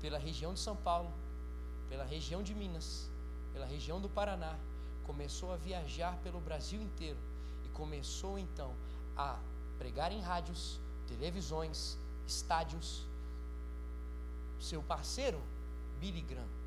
[0.02, 1.12] pela região de São Paulo,
[1.90, 3.10] pela região de Minas,
[3.54, 4.56] pela região do Paraná,
[5.06, 7.18] começou a viajar pelo Brasil inteiro
[7.66, 8.74] e começou então
[9.16, 9.40] a
[9.80, 13.06] pregar em rádios, televisões, estádios.
[14.60, 15.40] Seu parceiro,
[16.00, 16.58] Billy Graham.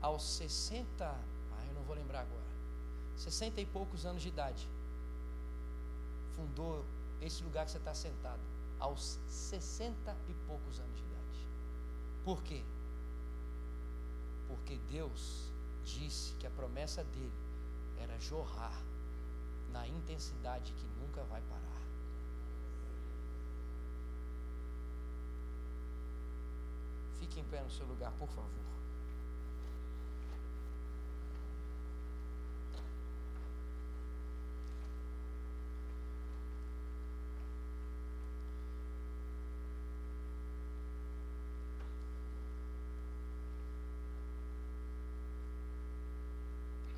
[0.00, 1.16] Aos 60, ah,
[1.66, 2.47] eu não vou lembrar agora,
[3.18, 4.68] 60 e poucos anos de idade,
[6.36, 6.84] fundou
[7.20, 8.40] esse lugar que você está sentado,
[8.78, 11.46] aos 60 e poucos anos de idade.
[12.24, 12.62] Por quê?
[14.46, 15.50] Porque Deus
[15.84, 17.32] disse que a promessa dele
[17.98, 18.80] era jorrar
[19.72, 21.82] na intensidade que nunca vai parar.
[27.18, 28.48] Fique em pé no seu lugar, por favor.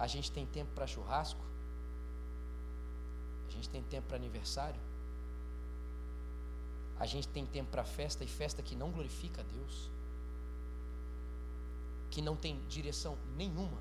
[0.01, 1.45] A gente tem tempo para churrasco?
[3.47, 4.81] A gente tem tempo para aniversário?
[6.99, 9.91] A gente tem tempo para festa e festa que não glorifica a Deus?
[12.11, 13.79] Que não tem direção nenhuma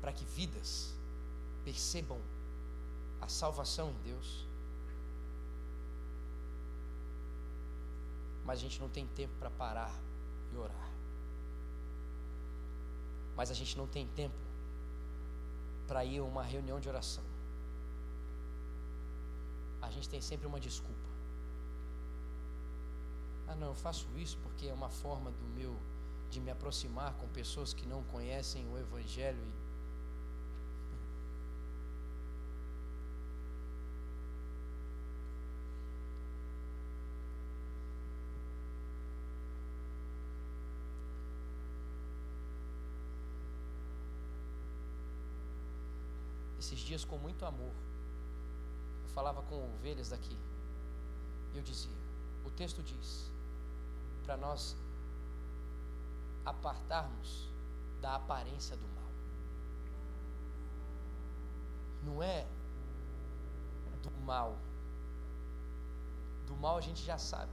[0.00, 0.92] para que vidas
[1.64, 2.18] percebam
[3.20, 4.44] a salvação em Deus?
[8.44, 9.94] Mas a gente não tem tempo para parar
[10.52, 10.89] e orar
[13.36, 14.34] mas a gente não tem tempo
[15.86, 17.24] para ir a uma reunião de oração.
[19.82, 21.10] A gente tem sempre uma desculpa.
[23.48, 25.76] Ah, não, eu faço isso porque é uma forma do meu
[26.30, 29.69] de me aproximar com pessoas que não conhecem o evangelho e
[46.70, 47.72] esses dias com muito amor.
[49.02, 50.36] Eu falava com ovelhas daqui.
[51.52, 51.96] E eu dizia:
[52.44, 53.28] o texto diz
[54.24, 54.76] para nós
[56.44, 57.48] apartarmos
[58.00, 59.10] da aparência do mal.
[62.04, 62.46] Não é
[64.02, 64.56] do mal.
[66.46, 67.52] Do mal a gente já sabe.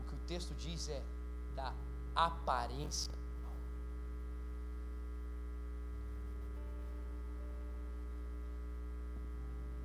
[0.00, 1.02] O que o texto diz é
[1.54, 1.74] da
[2.14, 3.12] aparência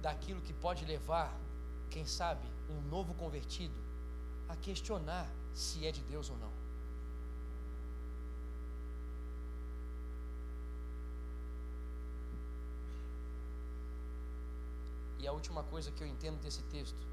[0.03, 1.33] daquilo que pode levar,
[1.89, 3.73] quem sabe, um novo convertido
[4.49, 6.51] a questionar se é de Deus ou não.
[15.19, 17.07] E a última coisa que eu entendo desse texto,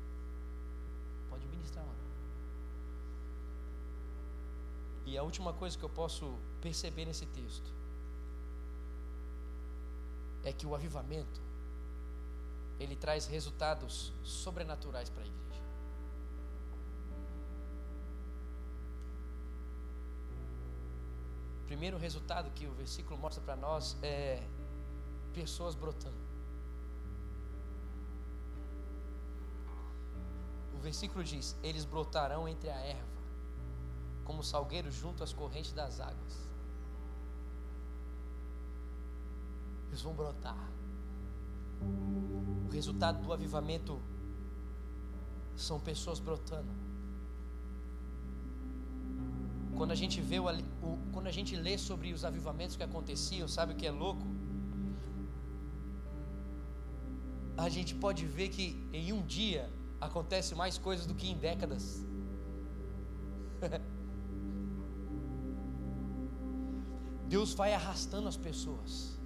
[1.28, 2.00] pode ministrar, mano.
[5.06, 7.70] E a última coisa que eu posso perceber nesse texto
[10.42, 11.49] é que o avivamento
[12.80, 15.62] ele traz resultados sobrenaturais para a igreja.
[21.62, 24.42] O primeiro resultado que o versículo mostra para nós é
[25.34, 26.16] pessoas brotando.
[30.74, 33.22] O versículo diz: Eles brotarão entre a erva,
[34.24, 36.48] como salgueiros junto às correntes das águas.
[39.88, 40.79] Eles vão brotar.
[42.66, 44.00] O resultado do avivamento
[45.56, 46.72] são pessoas brotando.
[49.76, 53.48] Quando a gente vê o, o, quando a gente lê sobre os avivamentos que aconteciam,
[53.48, 54.26] sabe o que é louco?
[57.56, 59.70] A gente pode ver que em um dia
[60.00, 62.04] acontece mais coisas do que em décadas.
[67.28, 69.19] Deus vai arrastando as pessoas.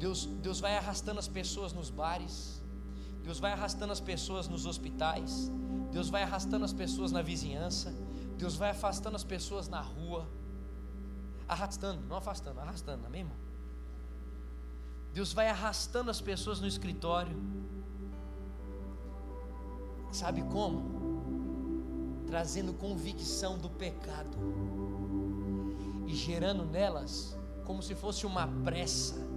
[0.00, 2.58] Deus, Deus vai arrastando as pessoas nos bares,
[3.22, 5.50] Deus vai arrastando as pessoas nos hospitais,
[5.92, 7.94] Deus vai arrastando as pessoas na vizinhança,
[8.38, 10.26] Deus vai afastando as pessoas na rua,
[11.46, 13.36] arrastando, não afastando, arrastando, amém, irmão?
[15.12, 17.36] Deus vai arrastando as pessoas no escritório,
[20.10, 22.22] sabe como?
[22.26, 24.38] Trazendo convicção do pecado
[26.06, 27.36] e gerando nelas
[27.66, 29.29] como se fosse uma pressa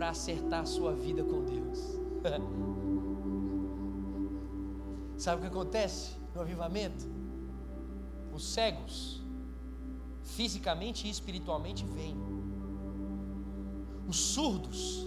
[0.00, 1.78] para acertar a sua vida com Deus.
[5.18, 7.06] Sabe o que acontece no avivamento?
[8.32, 9.22] Os cegos,
[10.22, 12.16] fisicamente e espiritualmente, vêm.
[14.08, 15.06] Os surdos,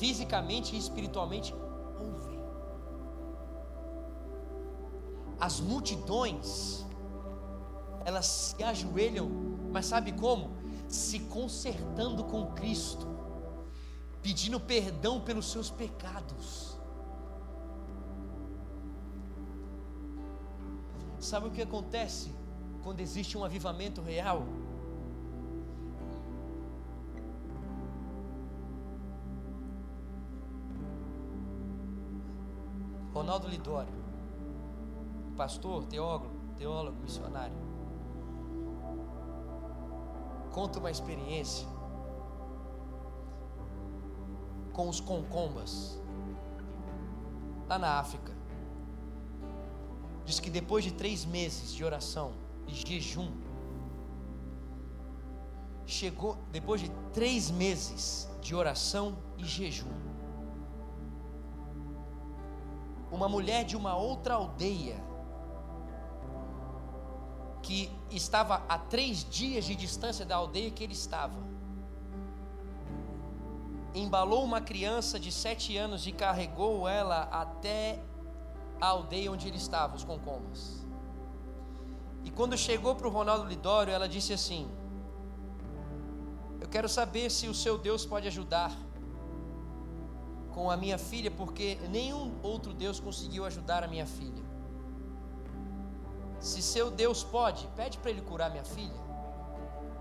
[0.00, 1.54] fisicamente e espiritualmente,
[2.00, 2.40] ouvem.
[5.38, 6.84] As multidões,
[8.04, 9.30] elas se ajoelham,
[9.70, 10.50] mas sabe como?
[10.88, 13.21] Se consertando com Cristo
[14.22, 16.78] pedindo perdão pelos seus pecados.
[21.18, 22.32] Sabe o que acontece
[22.82, 24.46] quando existe um avivamento real?
[33.12, 33.92] Ronaldo Lidório,
[35.36, 37.54] pastor, teólogo, teólogo, missionário,
[40.50, 41.68] conta uma experiência
[44.72, 46.00] com os concombas,
[47.68, 48.32] lá na África.
[50.24, 52.32] Diz que depois de três meses de oração
[52.66, 53.30] e jejum,
[55.84, 59.90] chegou, depois de três meses de oração e jejum,
[63.10, 64.96] uma mulher de uma outra aldeia,
[67.62, 71.36] que estava a três dias de distância da aldeia que ele estava,
[73.94, 78.00] embalou uma criança de sete anos e carregou ela até
[78.80, 80.84] a aldeia onde ele estava, os concombas.
[82.24, 84.70] E quando chegou para o Ronaldo Lidório, ela disse assim:
[86.60, 88.72] Eu quero saber se o seu Deus pode ajudar
[90.52, 94.42] com a minha filha, porque nenhum outro Deus conseguiu ajudar a minha filha.
[96.38, 99.00] Se seu Deus pode, pede para ele curar minha filha.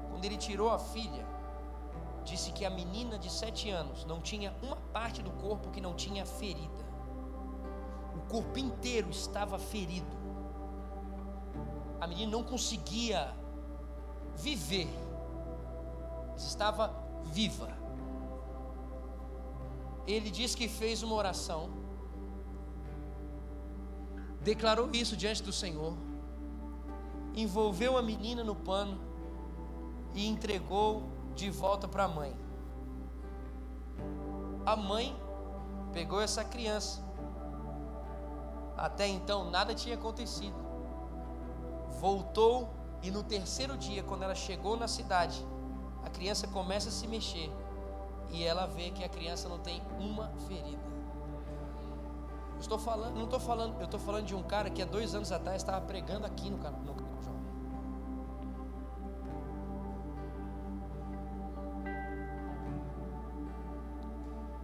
[0.10, 1.26] Quando ele tirou a filha,
[2.24, 5.94] disse que a menina de sete anos não tinha uma parte do corpo que não
[5.94, 6.86] tinha ferida.
[8.16, 10.16] O corpo inteiro estava ferido.
[12.00, 13.34] A menina não conseguia
[14.36, 14.88] viver,
[16.38, 16.94] estava
[17.26, 17.70] viva.
[20.08, 21.70] Ele disse que fez uma oração,
[24.42, 25.96] declarou isso diante do Senhor,
[27.36, 29.00] envolveu a menina no pano
[30.14, 31.04] e entregou
[31.36, 32.36] de volta para a mãe.
[34.66, 35.16] a mãe
[35.92, 37.02] pegou essa criança.
[38.78, 40.56] Até então nada tinha acontecido.
[42.00, 42.70] Voltou
[43.02, 45.46] e no terceiro dia, quando ela chegou na cidade,
[46.04, 47.52] a criança começa a se mexer
[48.30, 50.82] e ela vê que a criança não tem uma ferida.
[52.60, 55.32] estou falando, não estou falando, eu estou falando de um cara que há dois anos
[55.32, 56.94] atrás estava pregando aqui no no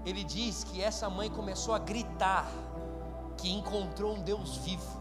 [0.08, 2.50] Ele diz que essa mãe começou a gritar
[3.38, 4.98] que encontrou um Deus vivo.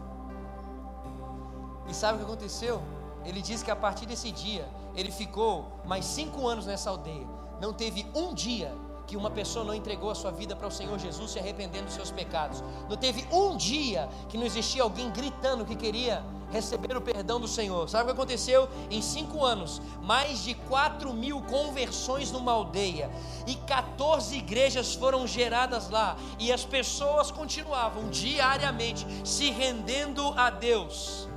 [1.87, 2.81] E sabe o que aconteceu?
[3.23, 7.73] Ele diz que a partir desse dia, ele ficou mais cinco anos nessa aldeia não
[7.73, 8.73] teve um dia
[9.07, 11.93] que uma pessoa não entregou a sua vida para o Senhor Jesus se arrependendo dos
[11.93, 12.61] seus pecados.
[12.89, 17.47] Não teve um dia que não existia alguém gritando que queria receber o perdão do
[17.47, 17.89] Senhor.
[17.89, 18.69] Sabe o que aconteceu?
[18.91, 23.09] Em cinco anos, mais de quatro mil conversões numa aldeia
[23.45, 31.27] e 14 igrejas foram geradas lá e as pessoas continuavam diariamente se rendendo a Deus.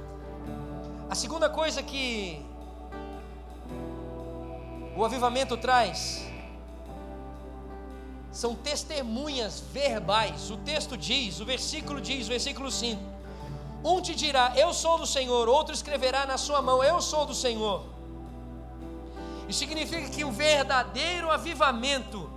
[1.08, 2.44] A segunda coisa que
[4.96, 6.29] o avivamento traz
[8.32, 10.50] são testemunhas verbais.
[10.50, 13.00] O texto diz, o versículo diz, o versículo 5:
[13.84, 17.34] Um te dirá, Eu sou do Senhor, outro escreverá na sua mão, Eu sou do
[17.34, 17.84] Senhor.
[19.48, 22.30] Isso significa que o verdadeiro avivamento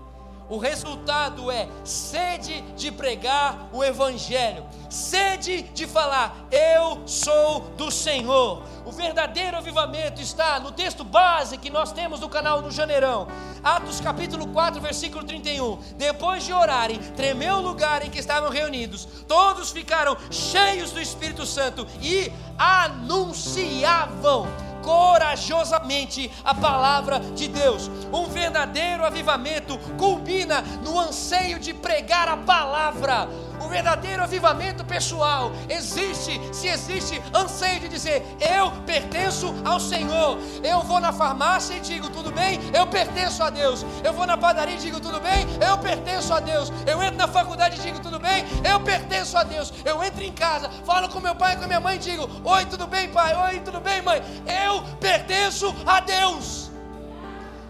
[0.49, 8.63] o resultado é sede de pregar o Evangelho, sede de falar, eu sou do Senhor.
[8.85, 13.27] O verdadeiro avivamento está no texto base que nós temos no canal do Janeirão,
[13.63, 15.77] Atos capítulo 4, versículo 31.
[15.97, 21.45] Depois de orarem, tremeu o lugar em que estavam reunidos, todos ficaram cheios do Espírito
[21.45, 24.47] Santo e anunciavam
[24.83, 27.89] corajosamente a palavra de Deus.
[28.11, 33.27] Um verdadeiro avivamento culmina no anseio de pregar a palavra.
[33.63, 40.37] O verdadeiro avivamento pessoal existe se existe anseio de dizer: Eu pertenço ao Senhor.
[40.63, 42.59] Eu vou na farmácia e digo: Tudo bem?
[42.73, 43.85] Eu pertenço a Deus.
[44.03, 45.47] Eu vou na padaria e digo: Tudo bem?
[45.65, 46.71] Eu pertenço a Deus.
[46.85, 48.43] Eu entro na faculdade e digo: Tudo bem?
[48.69, 49.73] Eu pertenço a Deus.
[49.85, 52.65] Eu entro em casa, falo com meu pai e com minha mãe e digo: Oi,
[52.65, 53.33] tudo bem, pai?
[53.47, 54.21] Oi, tudo bem, mãe?
[54.65, 56.69] Eu pertenço a Deus.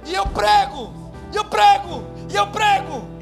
[0.06, 0.92] E eu prego,
[1.32, 3.14] e eu prego, e eu prego.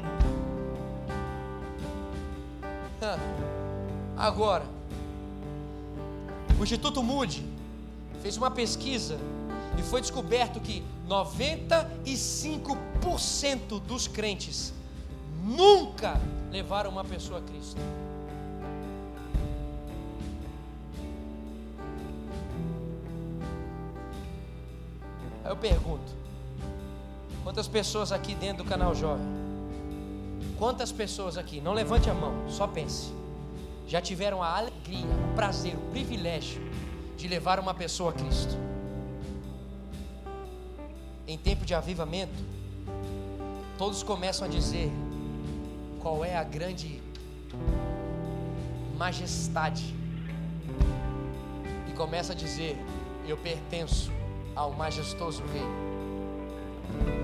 [4.16, 4.64] Agora,
[6.58, 7.44] o Instituto Moody
[8.22, 9.18] fez uma pesquisa
[9.78, 14.72] e foi descoberto que 95% dos crentes
[15.42, 17.80] nunca levaram uma pessoa a Cristo.
[25.44, 26.12] Aí eu pergunto:
[27.42, 29.41] quantas pessoas aqui dentro do canal Jovem?
[30.58, 33.12] Quantas pessoas aqui, não levante a mão, só pense,
[33.86, 36.62] já tiveram a alegria, o prazer, o privilégio
[37.16, 38.56] de levar uma pessoa a Cristo?
[41.26, 42.32] Em tempo de avivamento,
[43.78, 44.90] todos começam a dizer
[46.00, 47.00] qual é a grande
[48.96, 49.94] majestade
[51.88, 52.76] e começa a dizer:
[53.26, 54.10] Eu pertenço
[54.54, 57.21] ao majestoso Rei.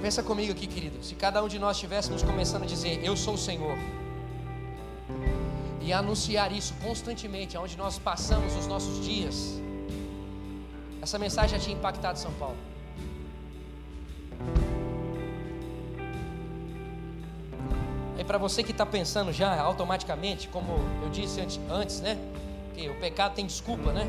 [0.00, 1.02] Pensa comigo aqui, querido.
[1.02, 3.76] Se cada um de nós estivéssemos começando a dizer, Eu sou o Senhor,
[5.86, 9.60] e anunciar isso constantemente, aonde nós passamos os nossos dias,
[11.00, 12.56] essa mensagem já tinha impactado São Paulo.
[18.18, 20.72] E para você que está pensando já automaticamente, como
[21.02, 22.18] eu disse antes, antes, né?
[22.74, 24.08] Que o pecado tem desculpa, né?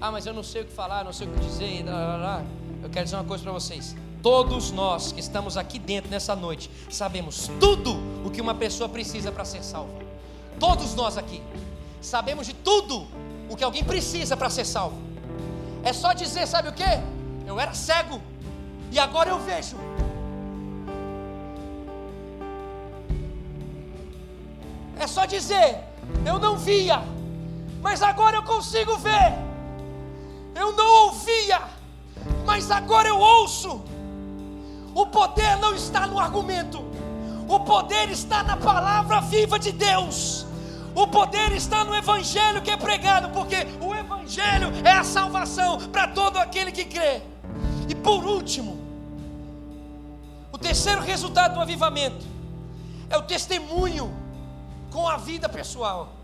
[0.00, 1.92] Ah, mas eu não sei o que falar, não sei o que dizer, e lá,
[1.92, 2.44] lá, lá.
[2.82, 3.94] Eu quero dizer uma coisa para vocês.
[4.26, 9.30] Todos nós que estamos aqui dentro nessa noite sabemos tudo o que uma pessoa precisa
[9.30, 10.00] para ser salva.
[10.58, 11.40] Todos nós aqui
[12.02, 13.06] sabemos de tudo
[13.48, 15.00] o que alguém precisa para ser salvo.
[15.84, 16.82] É só dizer, sabe o que?
[17.46, 18.20] Eu era cego
[18.90, 19.76] e agora eu vejo.
[24.98, 25.84] É só dizer,
[26.26, 27.00] eu não via,
[27.80, 29.38] mas agora eu consigo ver.
[30.52, 31.62] Eu não ouvia,
[32.44, 33.94] mas agora eu ouço.
[34.96, 36.82] O poder não está no argumento,
[37.46, 40.46] o poder está na palavra viva de Deus.
[40.94, 46.08] O poder está no Evangelho que é pregado, porque o Evangelho é a salvação para
[46.08, 47.20] todo aquele que crê.
[47.86, 48.78] E por último,
[50.50, 52.24] o terceiro resultado do avivamento
[53.10, 54.10] é o testemunho
[54.90, 56.14] com a vida pessoal.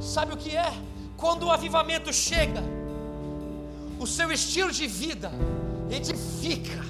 [0.00, 0.72] Sabe o que é?
[1.18, 2.62] Quando o avivamento chega,
[4.00, 5.30] o seu estilo de vida
[5.90, 6.88] edifica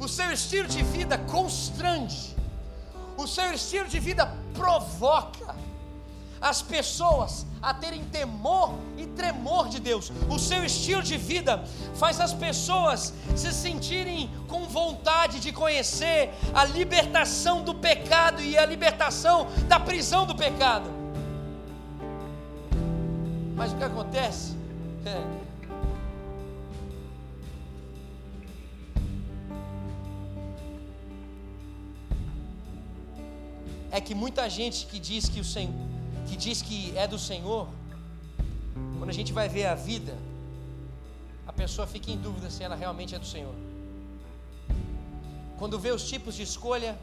[0.00, 2.34] o seu estilo de vida constrange,
[3.16, 5.54] o seu estilo de vida provoca
[6.40, 10.10] as pessoas a terem temor e tremor de Deus.
[10.30, 11.62] O seu estilo de vida
[11.94, 18.64] faz as pessoas se sentirem com vontade de conhecer a libertação do pecado e a
[18.64, 20.90] libertação da prisão do pecado.
[23.54, 24.56] Mas o que acontece?
[25.04, 25.22] É,
[33.90, 35.74] é que muita gente que diz que o Senhor,
[36.28, 37.68] que diz que é do Senhor,
[38.98, 40.16] quando a gente vai ver a vida,
[41.46, 43.54] a pessoa fica em dúvida se ela realmente é do Senhor.
[45.58, 46.96] Quando vê os tipos de escolha,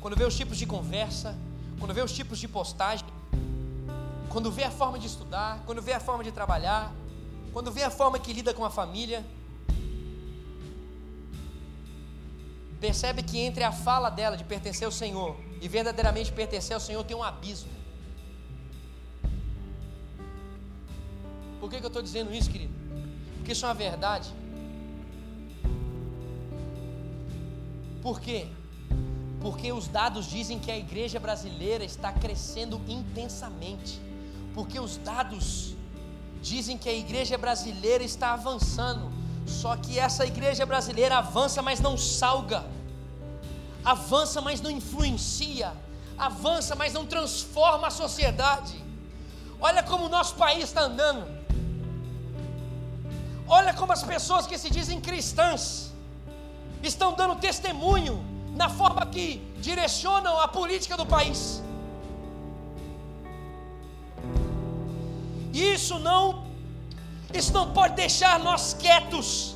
[0.00, 1.36] quando vê os tipos de conversa,
[1.78, 3.06] quando vê os tipos de postagem,
[4.28, 6.92] quando vê a forma de estudar, quando vê a forma de trabalhar,
[7.52, 9.24] quando vê a forma que lida com a família,
[12.80, 17.04] percebe que entre a fala dela de pertencer ao Senhor e verdadeiramente pertencer ao Senhor
[17.04, 17.70] tem um abismo.
[21.60, 22.74] Por que, que eu estou dizendo isso, querido?
[23.36, 24.28] Porque isso é uma verdade.
[28.02, 28.48] Por quê?
[29.40, 34.00] Porque os dados dizem que a igreja brasileira está crescendo intensamente.
[34.54, 35.76] Porque os dados
[36.42, 39.12] dizem que a igreja brasileira está avançando.
[39.46, 42.66] Só que essa igreja brasileira avança, mas não salga
[43.84, 45.72] avança, mas não influencia,
[46.16, 48.82] avança, mas não transforma a sociedade.
[49.60, 51.26] Olha como o nosso país está andando.
[53.46, 55.92] Olha como as pessoas que se dizem cristãs
[56.82, 58.24] estão dando testemunho
[58.54, 61.62] na forma que direcionam a política do país.
[65.52, 66.46] Isso não,
[67.32, 69.54] isso não pode deixar nós quietos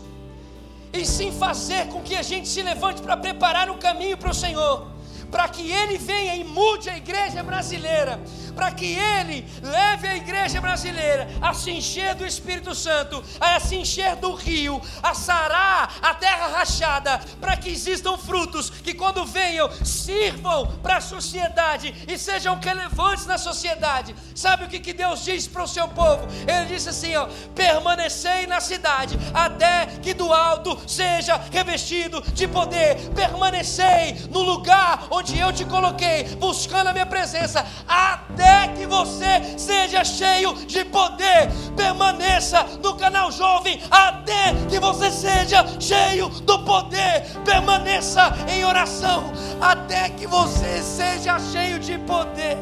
[0.97, 4.34] e sim fazer com que a gente se levante para preparar um caminho para o
[4.34, 4.86] Senhor,
[5.30, 8.20] para que Ele venha e mude a igreja brasileira,
[8.57, 13.76] para que Ele leve a igreja brasileira a se encher do Espírito Santo, a se
[13.76, 19.70] encher do rio, a sarar a terra rachada, para que existam frutos que, quando venham,
[19.84, 24.16] sirvam para a sociedade e sejam relevantes na sociedade.
[24.34, 26.26] Sabe o que, que Deus diz para o seu povo?
[26.46, 32.96] Ele disse assim: ó, permanecei na cidade até que do alto seja revestido de poder,
[33.14, 39.59] permanecei no lugar onde eu te coloquei, buscando a minha presença, até até que você
[39.59, 41.51] seja cheio de poder.
[41.76, 47.24] Permaneça no canal Jovem até que você seja cheio do poder.
[47.44, 52.57] Permaneça em oração até que você seja cheio de poder.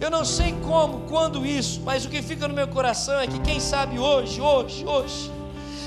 [0.00, 3.38] Eu não sei como, quando isso, mas o que fica no meu coração é que
[3.40, 5.30] quem sabe hoje, hoje, hoje,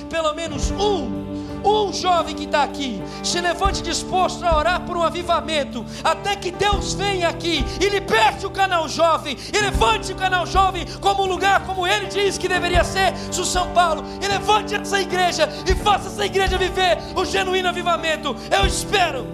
[0.10, 1.31] pelo menos um
[1.64, 6.52] um jovem que está aqui, se levante disposto a orar por um avivamento, até que
[6.52, 11.28] Deus venha aqui e liberte o canal jovem, e levante o canal jovem como um
[11.28, 15.74] lugar, como ele diz que deveria ser, o São Paulo, e levante essa igreja e
[15.76, 18.36] faça essa igreja viver o genuíno avivamento.
[18.52, 19.28] Eu espero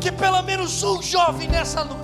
[0.00, 2.01] que pelo menos um jovem nessa noite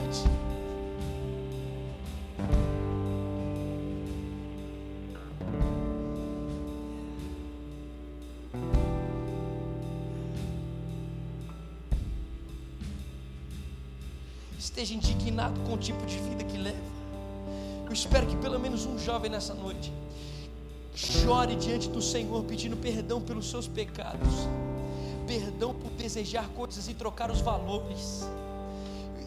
[14.82, 16.78] esteja indignado com o tipo de vida que leva.
[17.84, 19.92] Eu espero que pelo menos um jovem nessa noite
[20.94, 24.46] chore diante do Senhor pedindo perdão pelos seus pecados,
[25.26, 28.28] perdão por desejar coisas e trocar os valores.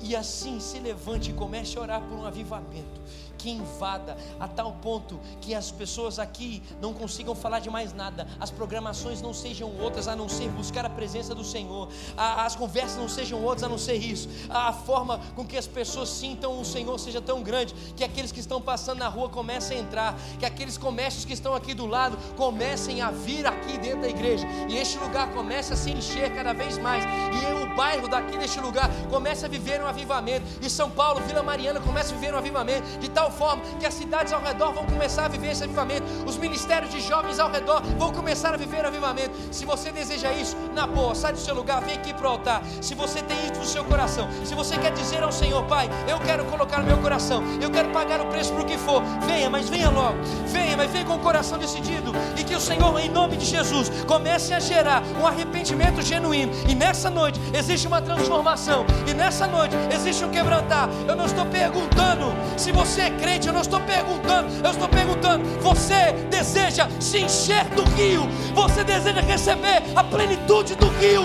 [0.01, 3.01] E assim se levante e comece a orar por um avivamento
[3.41, 8.27] que invada a tal ponto que as pessoas aqui não consigam falar de mais nada,
[8.39, 12.55] as programações não sejam outras a não ser buscar a presença do Senhor, a, as
[12.55, 16.09] conversas não sejam outras a não ser isso, a, a forma com que as pessoas
[16.09, 19.81] sintam o Senhor seja tão grande que aqueles que estão passando na rua comecem a
[19.81, 24.09] entrar, que aqueles comércios que estão aqui do lado comecem a vir aqui dentro da
[24.09, 24.45] igreja.
[24.69, 27.03] E este lugar comece a se encher cada vez mais.
[27.03, 30.45] E o bairro daqui deste lugar comece a viver um avivamento.
[30.61, 33.93] E São Paulo, Vila Mariana comece a viver um avivamento de tal forma que as
[33.93, 37.81] cidades ao redor vão começar a viver esse avivamento, os ministérios de jovens ao redor
[37.97, 39.31] vão começar a viver avivamento.
[39.51, 42.61] Se você deseja isso, na boa, sai do seu lugar, vem aqui para o altar.
[42.81, 46.19] Se você tem isso no seu coração, se você quer dizer ao Senhor, Pai, eu
[46.19, 49.49] quero colocar no meu coração, eu quero pagar o preço por o que for, venha,
[49.49, 50.17] mas venha logo,
[50.47, 53.89] venha, mas venha com o coração decidido e que o Senhor, em nome de Jesus,
[54.07, 56.51] comece a gerar um arrependimento genuíno.
[56.67, 60.89] E nessa noite existe uma transformação, e nessa noite existe um quebrantar.
[61.07, 66.11] Eu não estou perguntando se você crente, eu não estou perguntando, eu estou perguntando: você
[66.29, 68.27] deseja se encher do rio?
[68.55, 71.23] Você deseja receber a plenitude do rio?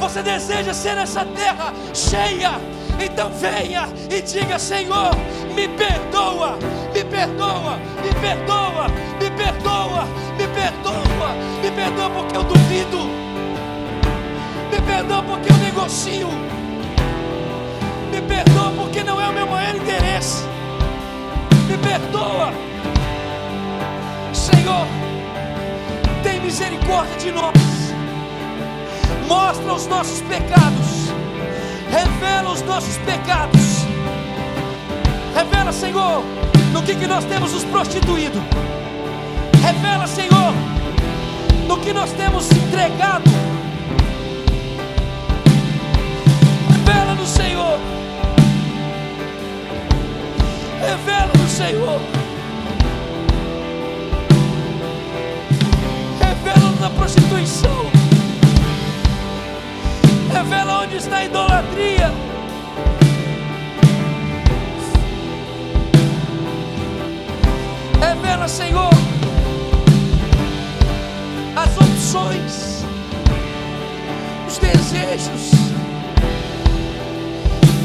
[0.00, 2.52] Você deseja ser essa terra cheia?
[3.04, 5.10] Então venha e diga: Senhor,
[5.54, 6.58] me perdoa,
[6.94, 8.88] me perdoa, me perdoa,
[9.20, 10.04] me perdoa,
[10.38, 11.32] me perdoa,
[11.62, 12.98] me perdoa porque eu duvido,
[14.70, 16.28] me perdoa porque eu negocio,
[24.72, 24.86] Senhor,
[26.22, 27.54] tem misericórdia de nós,
[29.28, 30.92] mostra os nossos pecados
[31.92, 33.84] Revela os nossos pecados.
[35.34, 36.24] Revela, Senhor,
[36.72, 38.42] no que, que nós temos nos prostituído.
[39.62, 40.54] Revela, Senhor,
[41.68, 43.30] no que nós temos entregado.
[46.70, 47.78] Revela no Senhor.
[50.80, 52.21] Revela no Senhor.
[56.82, 57.92] Na prostituição.
[60.32, 62.12] Revela onde está a idolatria.
[68.00, 68.90] Revela, Senhor,
[71.54, 72.84] as opções,
[74.48, 75.52] os desejos.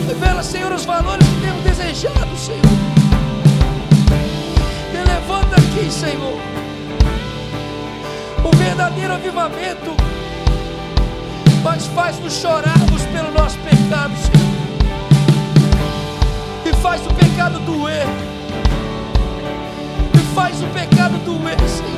[0.08, 2.62] Revela, Senhor, os valores que temos desejado, Senhor.
[4.92, 6.67] Me levanta aqui, Senhor.
[8.48, 10.08] O verdadeiro avivamento
[11.68, 14.48] mas faz-nos chorarmos pelo nosso pecado, Senhor.
[16.66, 18.06] E faz o pecado doer.
[20.14, 21.97] E faz o pecado doer, Senhor.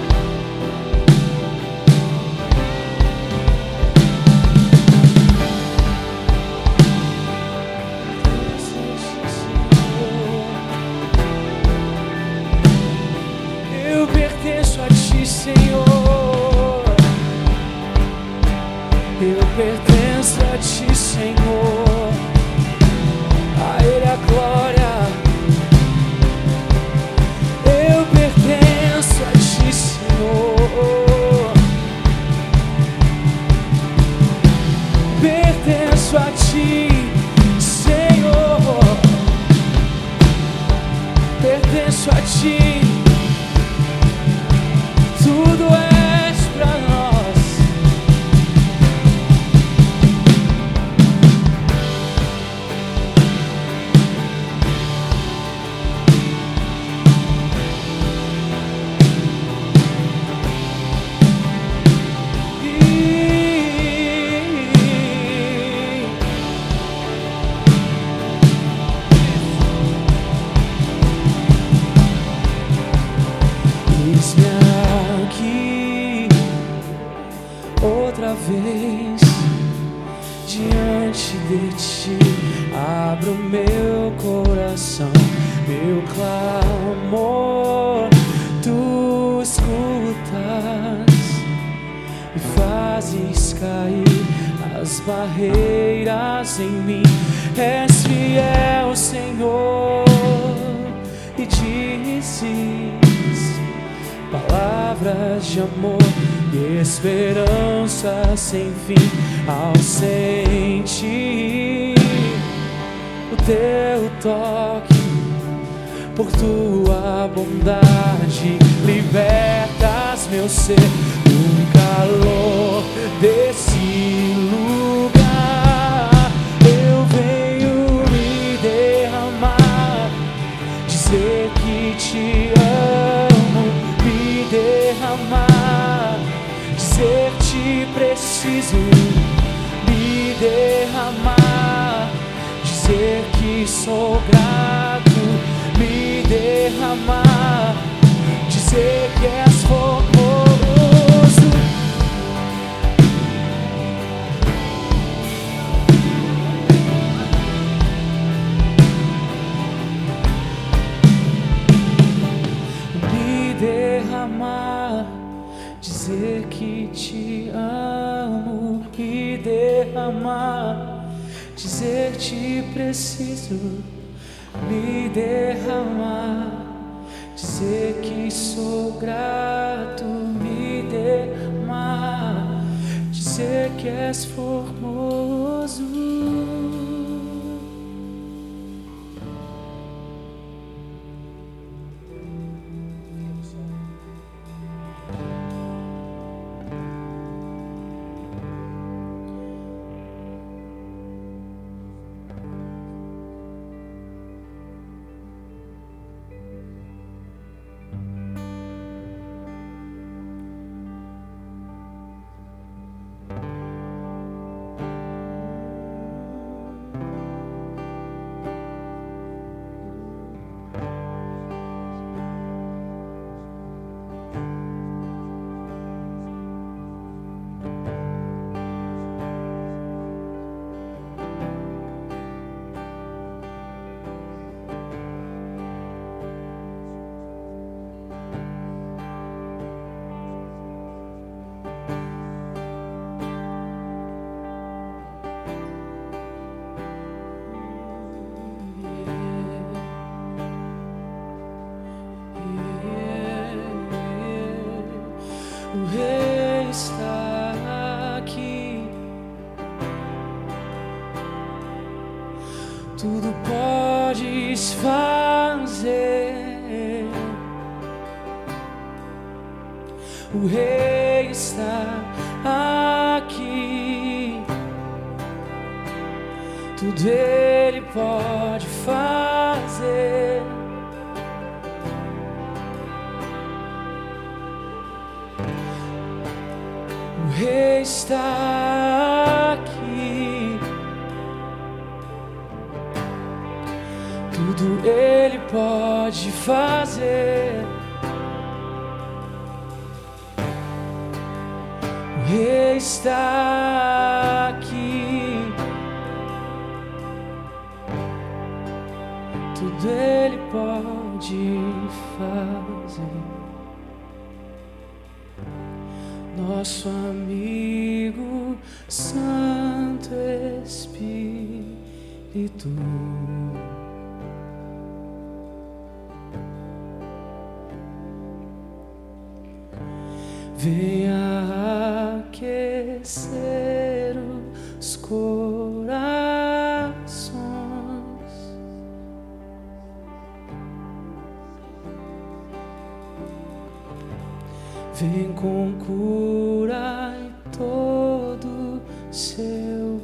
[346.29, 349.98] curai todo seu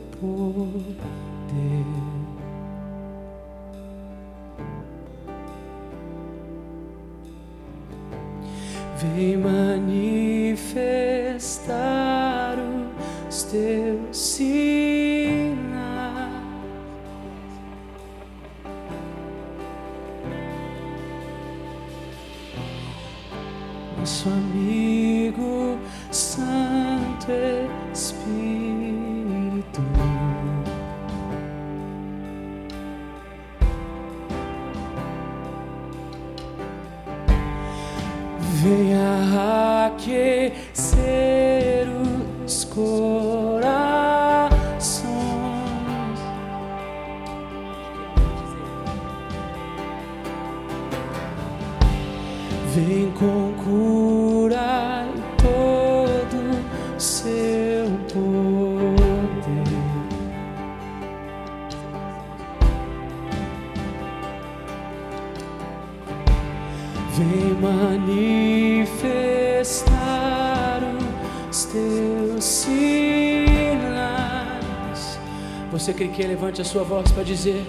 [76.76, 77.66] sua voz para dizer: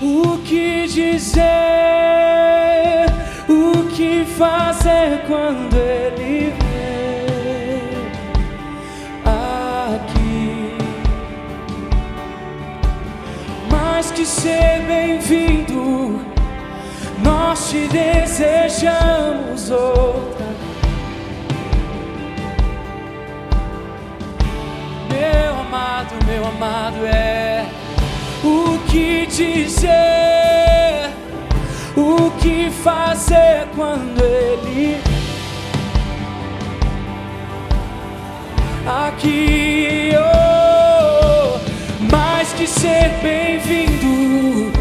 [0.00, 1.42] O que dizer?
[3.48, 7.90] O que fazer quando Ele vem
[9.24, 10.78] aqui?
[13.68, 16.20] Mais que ser bem-vindo,
[17.24, 20.15] nós te desejamos hoje.
[27.04, 27.64] É
[28.42, 31.10] o que dizer,
[31.96, 35.00] o que fazer quando Ele
[38.86, 40.10] aqui.
[40.16, 41.58] Oh,
[42.10, 44.72] mais que ser bem-vindo,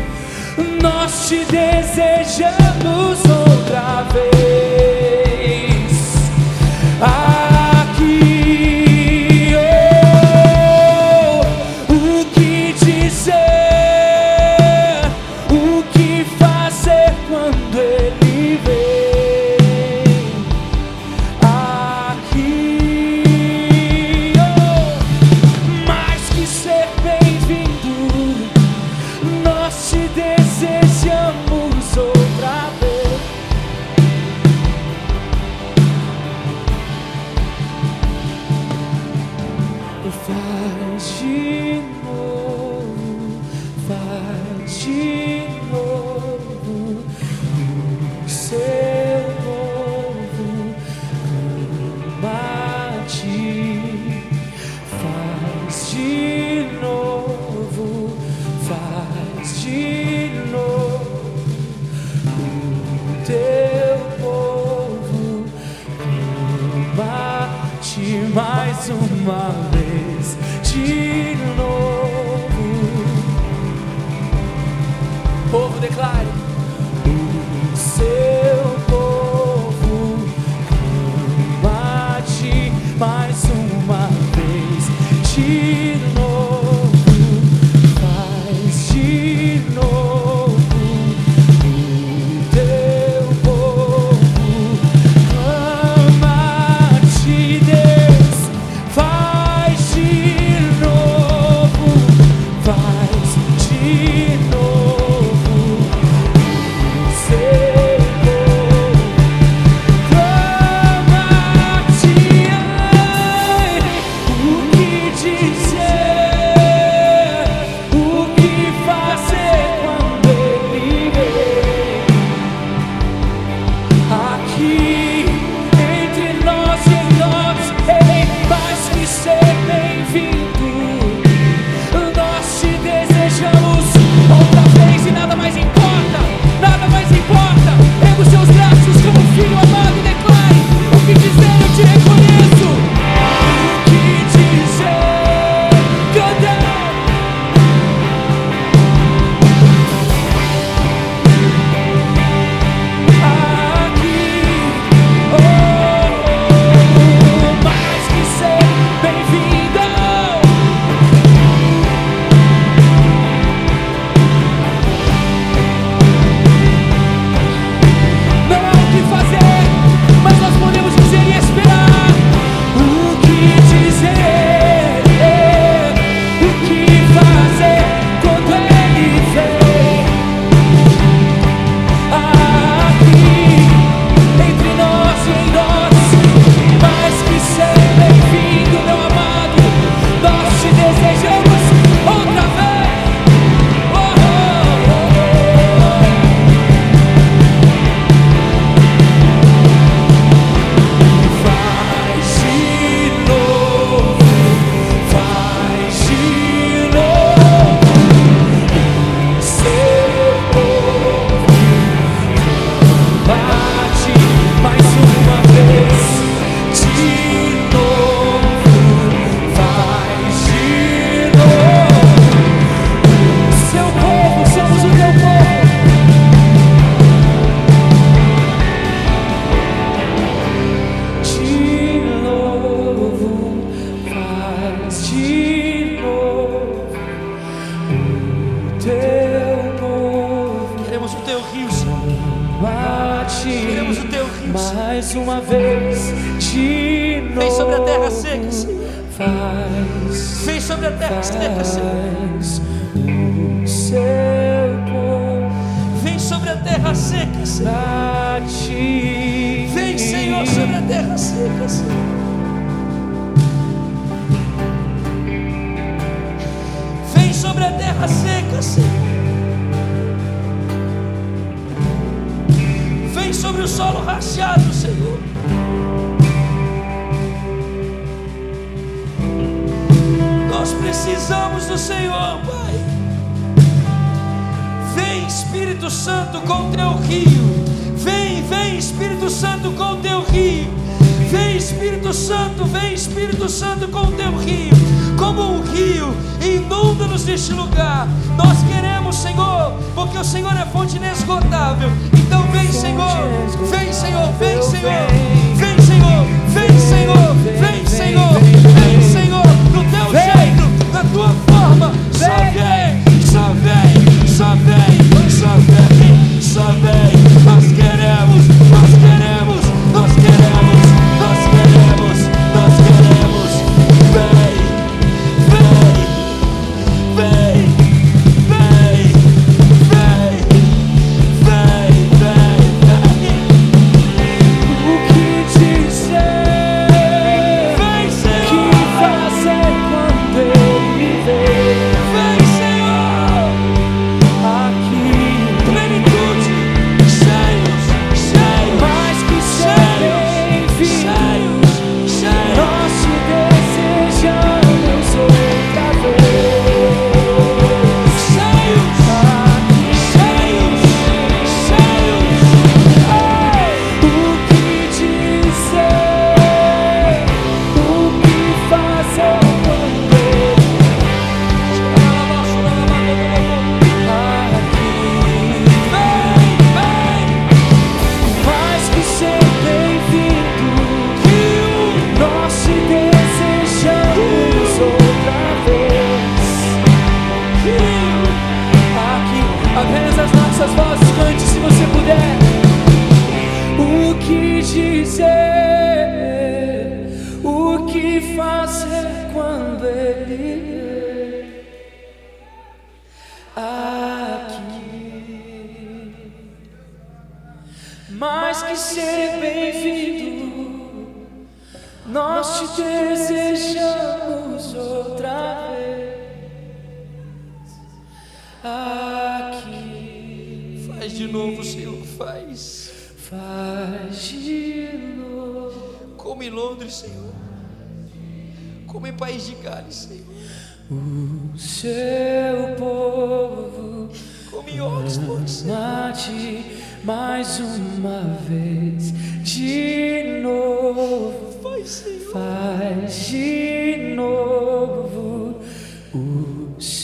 [0.81, 4.54] nós te desejamos outra vez.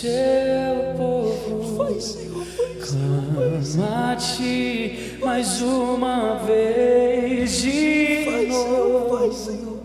[0.02, 9.16] seu povo foi, Senhor, foi, clama a ti mais uma vez de novo.
[9.20, 9.80] Vai, Senhor.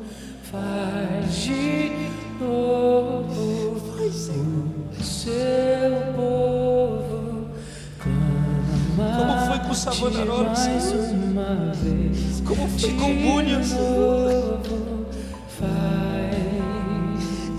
[0.51, 1.93] Faz de
[2.41, 5.03] novo vai, Senhor.
[5.03, 7.49] seu povo.
[7.99, 12.41] Clama Como foi com o Savonarolo, mais uma vez.
[12.41, 14.61] Como foi com o Senhor.
[15.61, 16.17] Faz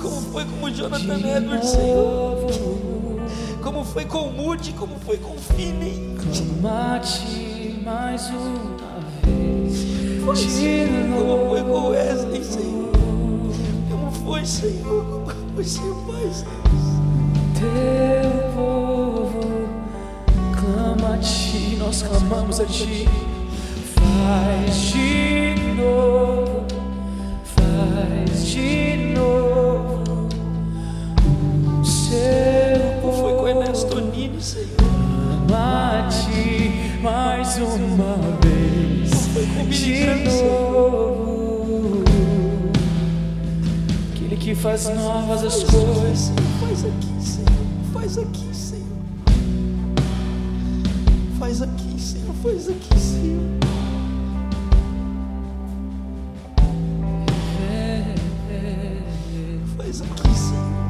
[0.01, 2.36] como foi com o Jonathan Edwards, Senhor
[3.93, 6.15] foi com Moody como foi com Finney.
[6.17, 10.23] Clamate mais uma vez.
[10.23, 12.91] Foi, Senhor, como foi com Wesley, Senhor.
[13.89, 16.67] Como foi, Senhor, como foi seu pai, Senhor.
[17.57, 19.39] Teu povo
[20.59, 23.07] clama a ti, nós clamamos a ti.
[23.95, 26.65] Faz de novo,
[27.55, 28.86] faz de novo.
[44.57, 46.31] faz novas as coisas.
[46.59, 47.47] Faz aqui, Senhor.
[47.93, 48.87] Faz aqui, Senhor.
[51.37, 52.33] Faz aqui, Senhor.
[52.41, 53.59] Faz aqui, Senhor.
[59.77, 60.87] Faz aqui, Senhor.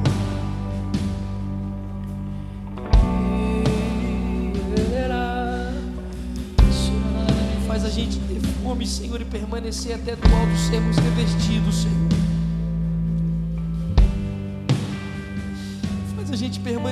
[7.68, 12.07] Faz a gente ter fome, Senhor, e permanecer até do alto sermos revestidos, Senhor.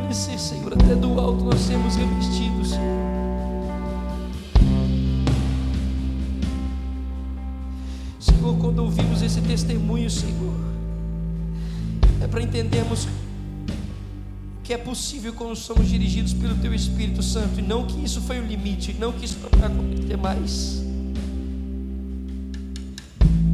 [0.05, 3.05] Permanecer, Senhor, até do alto nós sermos revestidos, Senhor.
[8.19, 10.53] Senhor, quando ouvimos esse testemunho, Senhor,
[12.21, 13.07] é para entendermos
[14.63, 18.39] que é possível quando somos dirigidos pelo Teu Espírito Santo, e não que isso foi
[18.39, 20.83] o limite, não que isso não vai acontecer mais.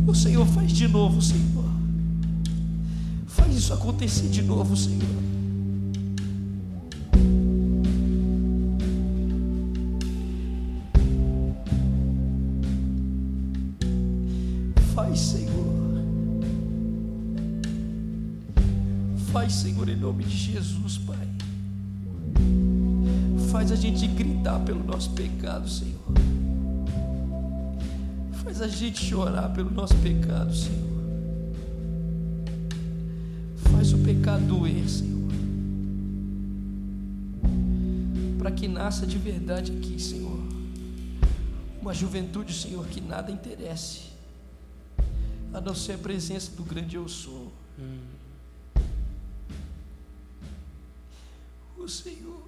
[0.07, 1.65] O Senhor faz de novo, Senhor.
[3.27, 5.20] Faz isso acontecer de novo, Senhor.
[15.41, 15.65] Senhor.
[19.31, 21.27] Faz, Senhor, em nome de Jesus, Pai.
[23.51, 25.99] Faz a gente gritar pelo nosso pecado, Senhor.
[28.43, 30.91] Faz a gente chorar pelo nosso pecado, Senhor.
[33.71, 35.31] Faz o pecado doer, Senhor.
[38.37, 40.39] Para que nasça de verdade aqui, Senhor.
[41.81, 44.10] Uma juventude, Senhor, que nada interesse,
[45.53, 47.51] a não ser a presença do grande eu sou.
[51.77, 52.40] O Senhor